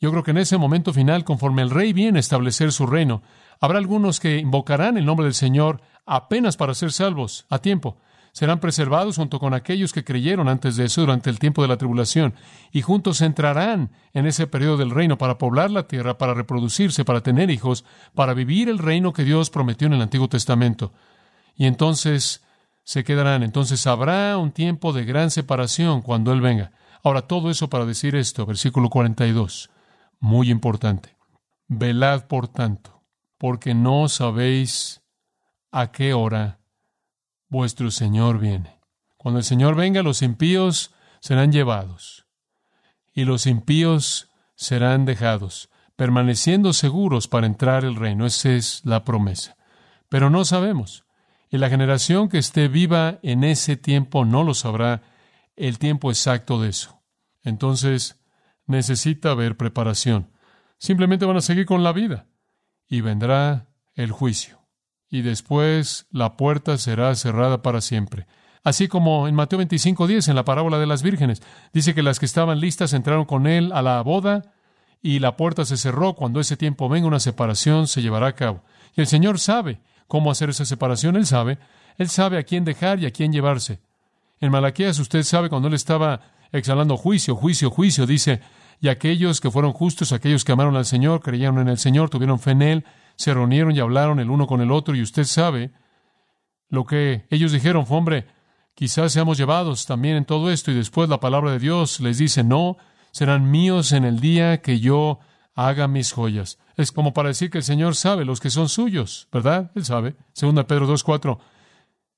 Yo 0.00 0.10
creo 0.10 0.22
que 0.22 0.30
en 0.30 0.38
ese 0.38 0.56
momento 0.56 0.92
final, 0.92 1.24
conforme 1.24 1.62
el 1.62 1.70
rey 1.70 1.92
viene 1.92 2.18
a 2.18 2.20
establecer 2.20 2.72
su 2.72 2.86
reino, 2.86 3.22
Habrá 3.60 3.78
algunos 3.78 4.20
que 4.20 4.38
invocarán 4.38 4.98
el 4.98 5.04
nombre 5.04 5.24
del 5.24 5.34
Señor 5.34 5.80
apenas 6.06 6.56
para 6.56 6.74
ser 6.74 6.92
salvos, 6.92 7.46
a 7.48 7.58
tiempo. 7.60 7.96
Serán 8.34 8.60
preservados 8.60 9.16
junto 9.16 9.40
con 9.40 9.54
aquellos 9.54 9.94
que 9.94 10.04
creyeron 10.04 10.50
antes 10.50 10.76
de 10.76 10.84
eso 10.84 11.00
durante 11.00 11.30
el 11.30 11.38
tiempo 11.38 11.62
de 11.62 11.68
la 11.68 11.78
tribulación, 11.78 12.34
y 12.70 12.82
juntos 12.82 13.22
entrarán 13.22 13.92
en 14.12 14.26
ese 14.26 14.46
periodo 14.46 14.76
del 14.76 14.90
reino 14.90 15.16
para 15.16 15.38
poblar 15.38 15.70
la 15.70 15.88
tierra, 15.88 16.18
para 16.18 16.34
reproducirse, 16.34 17.06
para 17.06 17.22
tener 17.22 17.50
hijos, 17.50 17.86
para 18.14 18.34
vivir 18.34 18.68
el 18.68 18.78
reino 18.78 19.14
que 19.14 19.24
Dios 19.24 19.48
prometió 19.48 19.86
en 19.86 19.94
el 19.94 20.02
Antiguo 20.02 20.28
Testamento. 20.28 20.92
Y 21.56 21.64
entonces 21.64 22.44
se 22.82 23.04
quedarán. 23.04 23.42
Entonces 23.42 23.86
habrá 23.86 24.36
un 24.36 24.52
tiempo 24.52 24.92
de 24.92 25.06
gran 25.06 25.30
separación 25.30 26.02
cuando 26.02 26.32
Él 26.34 26.42
venga. 26.42 26.72
Ahora, 27.02 27.22
todo 27.22 27.50
eso 27.50 27.70
para 27.70 27.86
decir 27.86 28.14
esto, 28.14 28.44
versículo 28.44 28.90
42, 28.90 29.70
muy 30.20 30.50
importante. 30.50 31.16
Velad, 31.68 32.26
por 32.26 32.48
tanto 32.48 32.94
porque 33.44 33.74
no 33.74 34.08
sabéis 34.08 35.02
a 35.70 35.92
qué 35.92 36.14
hora 36.14 36.60
vuestro 37.54 37.92
Señor 37.92 38.40
viene. 38.40 38.80
Cuando 39.16 39.38
el 39.38 39.44
Señor 39.44 39.76
venga, 39.76 40.02
los 40.02 40.22
impíos 40.22 40.92
serán 41.20 41.52
llevados 41.52 42.26
y 43.14 43.24
los 43.24 43.46
impíos 43.46 44.28
serán 44.56 45.04
dejados, 45.04 45.70
permaneciendo 45.94 46.72
seguros 46.72 47.28
para 47.28 47.46
entrar 47.46 47.84
el 47.84 47.94
reino. 47.94 48.26
Esa 48.26 48.50
es 48.50 48.82
la 48.84 49.04
promesa. 49.04 49.56
Pero 50.08 50.30
no 50.30 50.44
sabemos. 50.44 51.04
Y 51.48 51.58
la 51.58 51.70
generación 51.70 52.28
que 52.28 52.38
esté 52.38 52.66
viva 52.66 53.20
en 53.22 53.44
ese 53.44 53.76
tiempo 53.76 54.24
no 54.24 54.42
lo 54.42 54.54
sabrá 54.54 55.02
el 55.54 55.78
tiempo 55.78 56.10
exacto 56.10 56.60
de 56.60 56.70
eso. 56.70 57.00
Entonces, 57.44 58.20
necesita 58.66 59.30
haber 59.30 59.56
preparación. 59.56 60.32
Simplemente 60.78 61.24
van 61.24 61.36
a 61.36 61.40
seguir 61.40 61.66
con 61.66 61.84
la 61.84 61.92
vida 61.92 62.26
y 62.88 63.00
vendrá 63.00 63.68
el 63.94 64.10
juicio. 64.10 64.63
Y 65.14 65.22
después 65.22 66.08
la 66.10 66.36
puerta 66.36 66.76
será 66.76 67.14
cerrada 67.14 67.62
para 67.62 67.80
siempre. 67.80 68.26
Así 68.64 68.88
como 68.88 69.28
en 69.28 69.36
Mateo 69.36 69.60
25:10, 69.60 70.26
en 70.26 70.34
la 70.34 70.44
parábola 70.44 70.80
de 70.80 70.88
las 70.88 71.04
vírgenes, 71.04 71.40
dice 71.72 71.94
que 71.94 72.02
las 72.02 72.18
que 72.18 72.26
estaban 72.26 72.58
listas 72.58 72.92
entraron 72.94 73.24
con 73.24 73.46
él 73.46 73.70
a 73.72 73.80
la 73.80 74.02
boda 74.02 74.42
y 75.02 75.20
la 75.20 75.36
puerta 75.36 75.64
se 75.64 75.76
cerró. 75.76 76.14
Cuando 76.14 76.40
ese 76.40 76.56
tiempo 76.56 76.88
venga, 76.88 77.06
una 77.06 77.20
separación 77.20 77.86
se 77.86 78.02
llevará 78.02 78.26
a 78.26 78.34
cabo. 78.34 78.64
Y 78.96 79.02
el 79.02 79.06
Señor 79.06 79.38
sabe 79.38 79.78
cómo 80.08 80.32
hacer 80.32 80.50
esa 80.50 80.64
separación. 80.64 81.14
Él 81.14 81.26
sabe. 81.26 81.60
Él 81.96 82.08
sabe 82.08 82.36
a 82.36 82.42
quién 82.42 82.64
dejar 82.64 82.98
y 82.98 83.06
a 83.06 83.12
quién 83.12 83.32
llevarse. 83.32 83.78
En 84.40 84.50
Malaquías, 84.50 84.98
usted 84.98 85.22
sabe, 85.22 85.48
cuando 85.48 85.68
él 85.68 85.74
estaba 85.74 86.22
exhalando 86.50 86.96
juicio, 86.96 87.36
juicio, 87.36 87.70
juicio, 87.70 88.04
dice, 88.04 88.40
y 88.80 88.88
aquellos 88.88 89.40
que 89.40 89.52
fueron 89.52 89.74
justos, 89.74 90.12
aquellos 90.12 90.44
que 90.44 90.50
amaron 90.50 90.74
al 90.74 90.86
Señor, 90.86 91.20
creyeron 91.20 91.60
en 91.60 91.68
el 91.68 91.78
Señor, 91.78 92.10
tuvieron 92.10 92.40
fe 92.40 92.50
en 92.50 92.62
Él, 92.62 92.84
se 93.16 93.34
reunieron 93.34 93.74
y 93.74 93.80
hablaron 93.80 94.20
el 94.20 94.30
uno 94.30 94.46
con 94.46 94.60
el 94.60 94.72
otro, 94.72 94.94
y 94.94 95.02
usted 95.02 95.24
sabe 95.24 95.72
lo 96.68 96.84
que 96.84 97.26
ellos 97.30 97.52
dijeron 97.52 97.86
fue, 97.86 97.98
hombre, 97.98 98.26
quizás 98.74 99.12
seamos 99.12 99.38
llevados 99.38 99.86
también 99.86 100.16
en 100.16 100.24
todo 100.24 100.50
esto, 100.50 100.70
y 100.70 100.74
después 100.74 101.08
la 101.08 101.20
palabra 101.20 101.52
de 101.52 101.58
Dios 101.58 102.00
les 102.00 102.18
dice, 102.18 102.42
no, 102.42 102.76
serán 103.12 103.50
míos 103.50 103.92
en 103.92 104.04
el 104.04 104.20
día 104.20 104.60
que 104.60 104.80
yo 104.80 105.20
haga 105.54 105.88
mis 105.88 106.12
joyas. 106.12 106.58
Es 106.76 106.90
como 106.90 107.14
para 107.14 107.28
decir 107.28 107.50
que 107.50 107.58
el 107.58 107.64
Señor 107.64 107.94
sabe 107.94 108.24
los 108.24 108.40
que 108.40 108.50
son 108.50 108.68
suyos, 108.68 109.28
¿verdad? 109.32 109.70
Él 109.74 109.84
sabe. 109.84 110.16
Segunda 110.32 110.66
Pedro 110.66 110.88
2.4. 110.88 111.38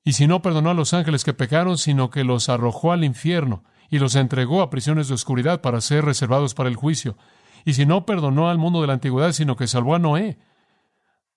Y 0.05 0.13
si 0.13 0.27
no 0.27 0.41
perdonó 0.41 0.71
a 0.71 0.75
los 0.75 0.95
ángeles 0.95 1.25
que 1.25 1.35
pecaron, 1.35 1.77
sino 1.79 2.11
que 2.11 2.25
los 2.25 2.49
arrojó 2.49 2.93
al 2.93 3.05
infierno 3.05 3.65
y 3.91 3.99
los 3.99 4.15
entregó 4.15 4.63
a 4.63 4.71
prisiones 4.71 5.09
de 5.09 5.15
oscuridad 5.15 5.61
para 5.61 5.81
ser 5.81 6.05
reservados 6.05 6.55
para 6.55 6.69
el 6.69 6.77
juicio. 6.77 7.17
Y 7.65 7.75
si 7.75 7.85
no 7.85 8.07
perdonó 8.07 8.49
al 8.49 8.59
mundo 8.59 8.81
de 8.81 8.87
la 8.87 8.95
antigüedad, 8.95 9.33
sino 9.33 9.57
que 9.57 9.67
salvó 9.67 9.95
a 9.95 9.99
Noé, 9.99 10.39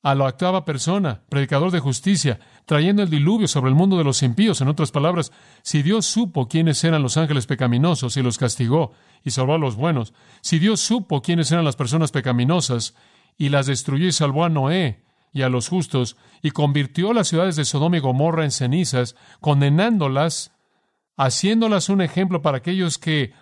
a 0.01 0.15
la 0.15 0.25
octava 0.25 0.63
persona, 0.63 1.21
predicador 1.29 1.71
de 1.71 1.79
justicia, 1.79 2.39
trayendo 2.65 3.03
el 3.03 3.09
diluvio 3.09 3.47
sobre 3.47 3.69
el 3.69 3.75
mundo 3.75 3.97
de 3.97 4.03
los 4.03 4.23
impíos. 4.23 4.62
En 4.62 4.69
otras 4.69 4.91
palabras, 4.91 5.31
si 5.62 5.83
Dios 5.83 6.05
supo 6.05 6.47
quiénes 6.47 6.83
eran 6.83 7.03
los 7.03 7.17
ángeles 7.17 7.47
pecaminosos 7.47 8.15
y 8.15 8.21
los 8.21 8.38
castigó 8.38 8.93
y 9.23 9.31
salvó 9.31 9.55
a 9.55 9.57
los 9.57 9.75
buenos, 9.75 10.13
si 10.41 10.59
Dios 10.59 10.79
supo 10.79 11.21
quiénes 11.21 11.51
eran 11.51 11.65
las 11.65 11.75
personas 11.75 12.12
pecaminosas 12.12 12.95
y 13.38 13.49
las 13.49 13.65
destruyó 13.65 14.07
y 14.07 14.12
salvó 14.12 14.45
a 14.45 14.49
Noé 14.49 15.03
y 15.31 15.43
a 15.43 15.49
los 15.49 15.69
justos, 15.69 16.17
y 16.41 16.51
convirtió 16.51 17.13
las 17.13 17.27
ciudades 17.27 17.55
de 17.55 17.65
Sodoma 17.65 17.97
y 17.97 17.99
Gomorra 17.99 18.45
en 18.45 18.51
cenizas, 18.51 19.15
condenándolas 19.39 20.51
haciéndolas 21.19 21.89
un 21.89 22.01
ejemplo 22.01 22.41
para 22.41 22.57
aquellos 22.57 22.97
que 22.97 23.33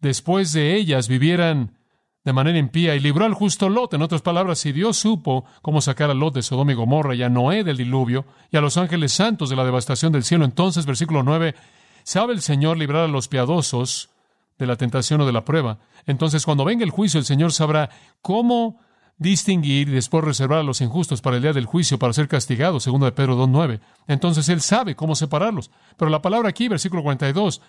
después 0.00 0.52
de 0.52 0.76
ellas 0.76 1.08
vivieran 1.08 1.77
de 2.24 2.32
manera 2.32 2.58
impía 2.58 2.94
y 2.94 3.00
libró 3.00 3.24
al 3.24 3.34
justo 3.34 3.68
Lot. 3.68 3.94
En 3.94 4.02
otras 4.02 4.22
palabras, 4.22 4.58
si 4.58 4.72
Dios 4.72 4.96
supo 4.98 5.44
cómo 5.62 5.80
sacar 5.80 6.10
a 6.10 6.14
Lot 6.14 6.34
de 6.34 6.42
Sodoma 6.42 6.72
y 6.72 6.74
Gomorra 6.74 7.14
y 7.14 7.22
a 7.22 7.28
Noé 7.28 7.64
del 7.64 7.76
diluvio 7.76 8.26
y 8.50 8.56
a 8.56 8.60
los 8.60 8.76
ángeles 8.76 9.12
santos 9.12 9.50
de 9.50 9.56
la 9.56 9.64
devastación 9.64 10.12
del 10.12 10.24
cielo, 10.24 10.44
entonces, 10.44 10.84
versículo 10.84 11.22
9, 11.22 11.54
¿sabe 12.02 12.34
el 12.34 12.42
Señor 12.42 12.76
librar 12.76 13.04
a 13.04 13.08
los 13.08 13.28
piadosos 13.28 14.10
de 14.58 14.66
la 14.66 14.76
tentación 14.76 15.20
o 15.20 15.26
de 15.26 15.32
la 15.32 15.44
prueba? 15.44 15.78
Entonces, 16.06 16.44
cuando 16.44 16.64
venga 16.64 16.84
el 16.84 16.90
juicio, 16.90 17.18
el 17.18 17.26
Señor 17.26 17.52
sabrá 17.52 17.90
cómo 18.20 18.80
distinguir 19.18 19.88
y 19.88 19.92
después 19.92 20.24
reservar 20.24 20.60
a 20.60 20.62
los 20.62 20.80
injustos 20.80 21.20
para 21.20 21.36
el 21.36 21.42
día 21.42 21.52
del 21.52 21.66
juicio 21.66 21.98
para 21.98 22.12
ser 22.12 22.28
castigados, 22.28 22.84
segundo 22.84 23.06
de 23.06 23.12
Pedro 23.12 23.36
2.9. 23.36 23.80
Entonces 24.06 24.48
Él 24.48 24.60
sabe 24.60 24.94
cómo 24.94 25.14
separarlos. 25.14 25.70
Pero 25.96 26.10
la 26.10 26.22
palabra 26.22 26.48
aquí, 26.48 26.68
versículo 26.68 27.02
42, 27.02 27.60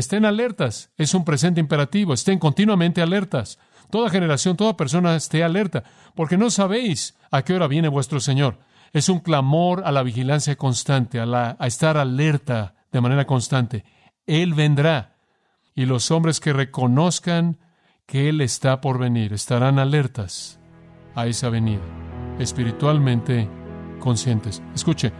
estén 0.00 0.24
alertas, 0.24 0.90
es 0.96 1.14
un 1.14 1.24
presente 1.24 1.60
imperativo, 1.60 2.14
estén 2.14 2.38
continuamente 2.38 3.02
alertas. 3.02 3.58
Toda 3.90 4.10
generación, 4.10 4.56
toda 4.56 4.76
persona 4.76 5.14
esté 5.16 5.44
alerta, 5.44 5.84
porque 6.14 6.38
no 6.38 6.50
sabéis 6.50 7.16
a 7.30 7.42
qué 7.42 7.54
hora 7.54 7.66
viene 7.66 7.88
vuestro 7.88 8.20
Señor. 8.20 8.58
Es 8.92 9.08
un 9.08 9.20
clamor 9.20 9.82
a 9.84 9.92
la 9.92 10.02
vigilancia 10.02 10.56
constante, 10.56 11.20
a, 11.20 11.26
la, 11.26 11.56
a 11.58 11.66
estar 11.66 11.96
alerta 11.96 12.74
de 12.90 13.00
manera 13.00 13.26
constante. 13.26 13.84
Él 14.26 14.54
vendrá, 14.54 15.16
y 15.74 15.86
los 15.86 16.10
hombres 16.10 16.40
que 16.40 16.52
reconozcan 16.52 17.58
que 18.06 18.28
Él 18.28 18.40
está 18.40 18.80
por 18.80 18.98
venir 18.98 19.32
estarán 19.32 19.78
alertas 19.78 20.58
a 21.14 21.26
esa 21.26 21.48
venida, 21.48 21.82
espiritualmente 22.38 23.48
conscientes. 24.00 24.62
Escuche, 24.74 25.12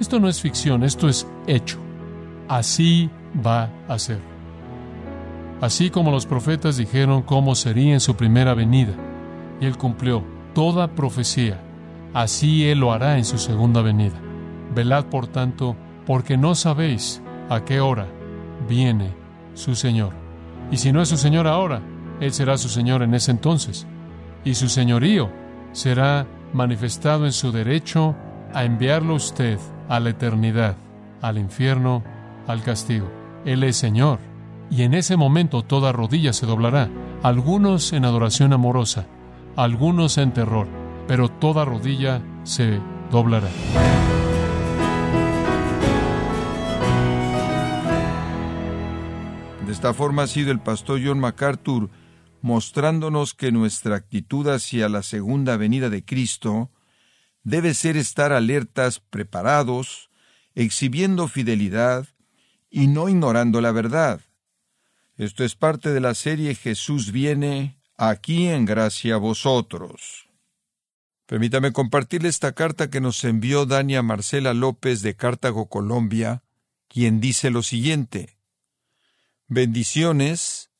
esto 0.00 0.18
no 0.18 0.28
es 0.28 0.40
ficción, 0.40 0.82
esto 0.82 1.08
es 1.08 1.26
hecho. 1.46 1.78
Así 2.48 3.10
va 3.44 3.70
a 3.88 3.98
ser. 3.98 4.20
Así 5.60 5.90
como 5.90 6.10
los 6.10 6.26
profetas 6.26 6.76
dijeron 6.76 7.22
cómo 7.22 7.54
sería 7.54 7.94
en 7.94 8.00
su 8.00 8.16
primera 8.16 8.54
venida, 8.54 8.94
y 9.60 9.66
Él 9.66 9.78
cumplió 9.78 10.22
toda 10.52 10.88
profecía. 10.88 11.60
Así 12.12 12.68
Él 12.68 12.80
lo 12.80 12.92
hará 12.92 13.16
en 13.18 13.24
su 13.24 13.38
segunda 13.38 13.82
venida. 13.82 14.20
Velad, 14.74 15.06
por 15.06 15.26
tanto, 15.26 15.76
porque 16.06 16.36
no 16.36 16.54
sabéis 16.54 17.22
a 17.48 17.64
qué 17.64 17.80
hora 17.80 18.06
viene 18.68 19.10
su 19.54 19.74
Señor. 19.74 20.12
Y 20.70 20.76
si 20.76 20.92
no 20.92 21.00
es 21.00 21.08
su 21.08 21.16
Señor 21.16 21.46
ahora, 21.46 21.80
Él 22.20 22.32
será 22.32 22.58
su 22.58 22.68
Señor 22.68 23.02
en 23.02 23.14
ese 23.14 23.30
entonces. 23.30 23.86
Y 24.44 24.54
su 24.54 24.68
señorío 24.68 25.30
será 25.72 26.26
manifestado 26.52 27.24
en 27.24 27.32
su 27.32 27.50
derecho 27.50 28.14
a 28.52 28.64
enviarlo 28.64 29.14
usted 29.14 29.58
a 29.88 29.98
la 30.00 30.10
eternidad, 30.10 30.76
al 31.22 31.38
infierno, 31.38 32.04
al 32.46 32.62
castigo. 32.62 33.23
Él 33.44 33.62
es 33.62 33.76
Señor. 33.76 34.18
Y 34.70 34.82
en 34.82 34.94
ese 34.94 35.16
momento 35.16 35.62
toda 35.62 35.92
rodilla 35.92 36.32
se 36.32 36.46
doblará, 36.46 36.90
algunos 37.22 37.92
en 37.92 38.04
adoración 38.04 38.52
amorosa, 38.52 39.06
algunos 39.56 40.18
en 40.18 40.32
terror, 40.32 40.66
pero 41.06 41.28
toda 41.28 41.64
rodilla 41.64 42.22
se 42.44 42.80
doblará. 43.10 43.48
De 49.66 49.72
esta 49.72 49.92
forma 49.92 50.22
ha 50.22 50.26
sido 50.26 50.50
el 50.50 50.60
pastor 50.60 51.00
John 51.04 51.20
MacArthur 51.20 51.90
mostrándonos 52.40 53.34
que 53.34 53.52
nuestra 53.52 53.96
actitud 53.96 54.48
hacia 54.48 54.88
la 54.88 55.02
segunda 55.02 55.56
venida 55.56 55.88
de 55.88 56.04
Cristo 56.04 56.70
debe 57.42 57.74
ser 57.74 57.96
estar 57.96 58.32
alertas, 58.32 59.00
preparados, 59.00 60.10
exhibiendo 60.54 61.28
fidelidad 61.28 62.06
y 62.74 62.88
no 62.88 63.08
ignorando 63.08 63.60
la 63.60 63.70
verdad. 63.70 64.20
Esto 65.16 65.44
es 65.44 65.54
parte 65.54 65.92
de 65.92 66.00
la 66.00 66.12
serie 66.12 66.56
Jesús 66.56 67.12
viene 67.12 67.80
aquí 67.96 68.48
en 68.48 68.64
gracia 68.64 69.14
a 69.14 69.18
vosotros. 69.18 70.28
Permítame 71.26 71.72
compartirle 71.72 72.28
esta 72.28 72.50
carta 72.50 72.90
que 72.90 73.00
nos 73.00 73.22
envió 73.22 73.64
Dania 73.64 74.02
Marcela 74.02 74.54
López 74.54 75.02
de 75.02 75.14
Cartago, 75.14 75.68
Colombia, 75.68 76.42
quien 76.88 77.20
dice 77.20 77.50
lo 77.50 77.62
siguiente. 77.62 78.40
Bendiciones. 79.46 80.72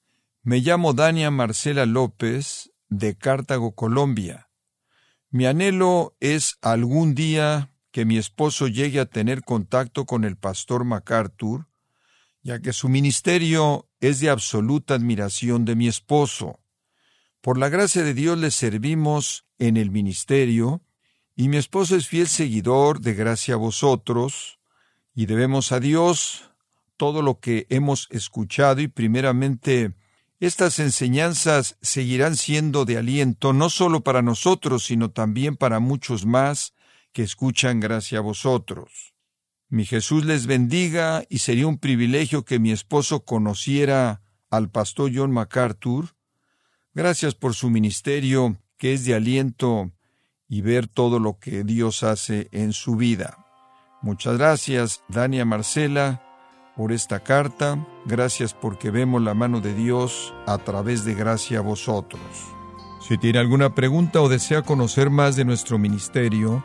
Me 0.42 0.58
llamo 0.58 0.94
Dania 0.94 1.30
Marcela 1.30 1.86
López 1.86 2.72
de 2.88 3.16
Cartago, 3.16 3.76
Colombia. 3.76 4.50
Mi 5.30 5.46
anhelo 5.46 6.16
es 6.18 6.58
algún 6.60 7.14
día 7.14 7.70
que 7.92 8.04
mi 8.04 8.18
esposo 8.18 8.66
llegue 8.66 8.98
a 8.98 9.06
tener 9.06 9.44
contacto 9.44 10.06
con 10.06 10.24
el 10.24 10.36
pastor 10.36 10.84
MacArthur, 10.84 11.68
ya 12.44 12.60
que 12.60 12.74
su 12.74 12.88
ministerio 12.88 13.88
es 14.00 14.20
de 14.20 14.28
absoluta 14.28 14.94
admiración 14.94 15.64
de 15.64 15.74
mi 15.74 15.88
esposo. 15.88 16.60
Por 17.40 17.58
la 17.58 17.70
gracia 17.70 18.04
de 18.04 18.14
Dios 18.14 18.38
le 18.38 18.50
servimos 18.50 19.46
en 19.58 19.78
el 19.78 19.90
ministerio, 19.90 20.82
y 21.34 21.48
mi 21.48 21.56
esposo 21.56 21.96
es 21.96 22.06
fiel 22.06 22.28
seguidor 22.28 23.00
de 23.00 23.14
gracia 23.14 23.54
a 23.54 23.56
vosotros, 23.56 24.60
y 25.14 25.26
debemos 25.26 25.72
a 25.72 25.80
Dios 25.80 26.50
todo 26.98 27.22
lo 27.22 27.40
que 27.40 27.66
hemos 27.70 28.08
escuchado 28.10 28.80
y 28.80 28.88
primeramente 28.88 29.94
estas 30.38 30.78
enseñanzas 30.78 31.78
seguirán 31.80 32.36
siendo 32.36 32.84
de 32.84 32.98
aliento 32.98 33.52
no 33.52 33.70
solo 33.70 34.02
para 34.02 34.20
nosotros, 34.20 34.84
sino 34.84 35.10
también 35.10 35.56
para 35.56 35.80
muchos 35.80 36.26
más 36.26 36.74
que 37.12 37.22
escuchan 37.22 37.80
gracia 37.80 38.18
a 38.18 38.22
vosotros. 38.22 39.13
Mi 39.74 39.84
Jesús 39.84 40.24
les 40.24 40.46
bendiga 40.46 41.24
y 41.28 41.38
sería 41.38 41.66
un 41.66 41.78
privilegio 41.78 42.44
que 42.44 42.60
mi 42.60 42.70
esposo 42.70 43.24
conociera 43.24 44.22
al 44.48 44.70
pastor 44.70 45.10
John 45.12 45.32
MacArthur. 45.32 46.14
Gracias 46.94 47.34
por 47.34 47.54
su 47.54 47.70
ministerio, 47.70 48.56
que 48.78 48.92
es 48.92 49.04
de 49.04 49.16
aliento 49.16 49.90
y 50.48 50.60
ver 50.60 50.86
todo 50.86 51.18
lo 51.18 51.40
que 51.40 51.64
Dios 51.64 52.04
hace 52.04 52.46
en 52.52 52.72
su 52.72 52.94
vida. 52.94 53.44
Muchas 54.00 54.38
gracias, 54.38 55.02
Dania 55.08 55.44
Marcela 55.44 56.22
por 56.76 56.92
esta 56.92 57.24
carta. 57.24 57.84
Gracias 58.06 58.54
porque 58.54 58.92
vemos 58.92 59.22
la 59.22 59.34
mano 59.34 59.60
de 59.60 59.74
Dios 59.74 60.32
a 60.46 60.58
través 60.58 61.04
de 61.04 61.14
gracia 61.14 61.58
a 61.58 61.62
vosotros. 61.62 62.22
Si 63.00 63.18
tiene 63.18 63.40
alguna 63.40 63.74
pregunta 63.74 64.22
o 64.22 64.28
desea 64.28 64.62
conocer 64.62 65.10
más 65.10 65.34
de 65.34 65.44
nuestro 65.44 65.80
ministerio, 65.80 66.64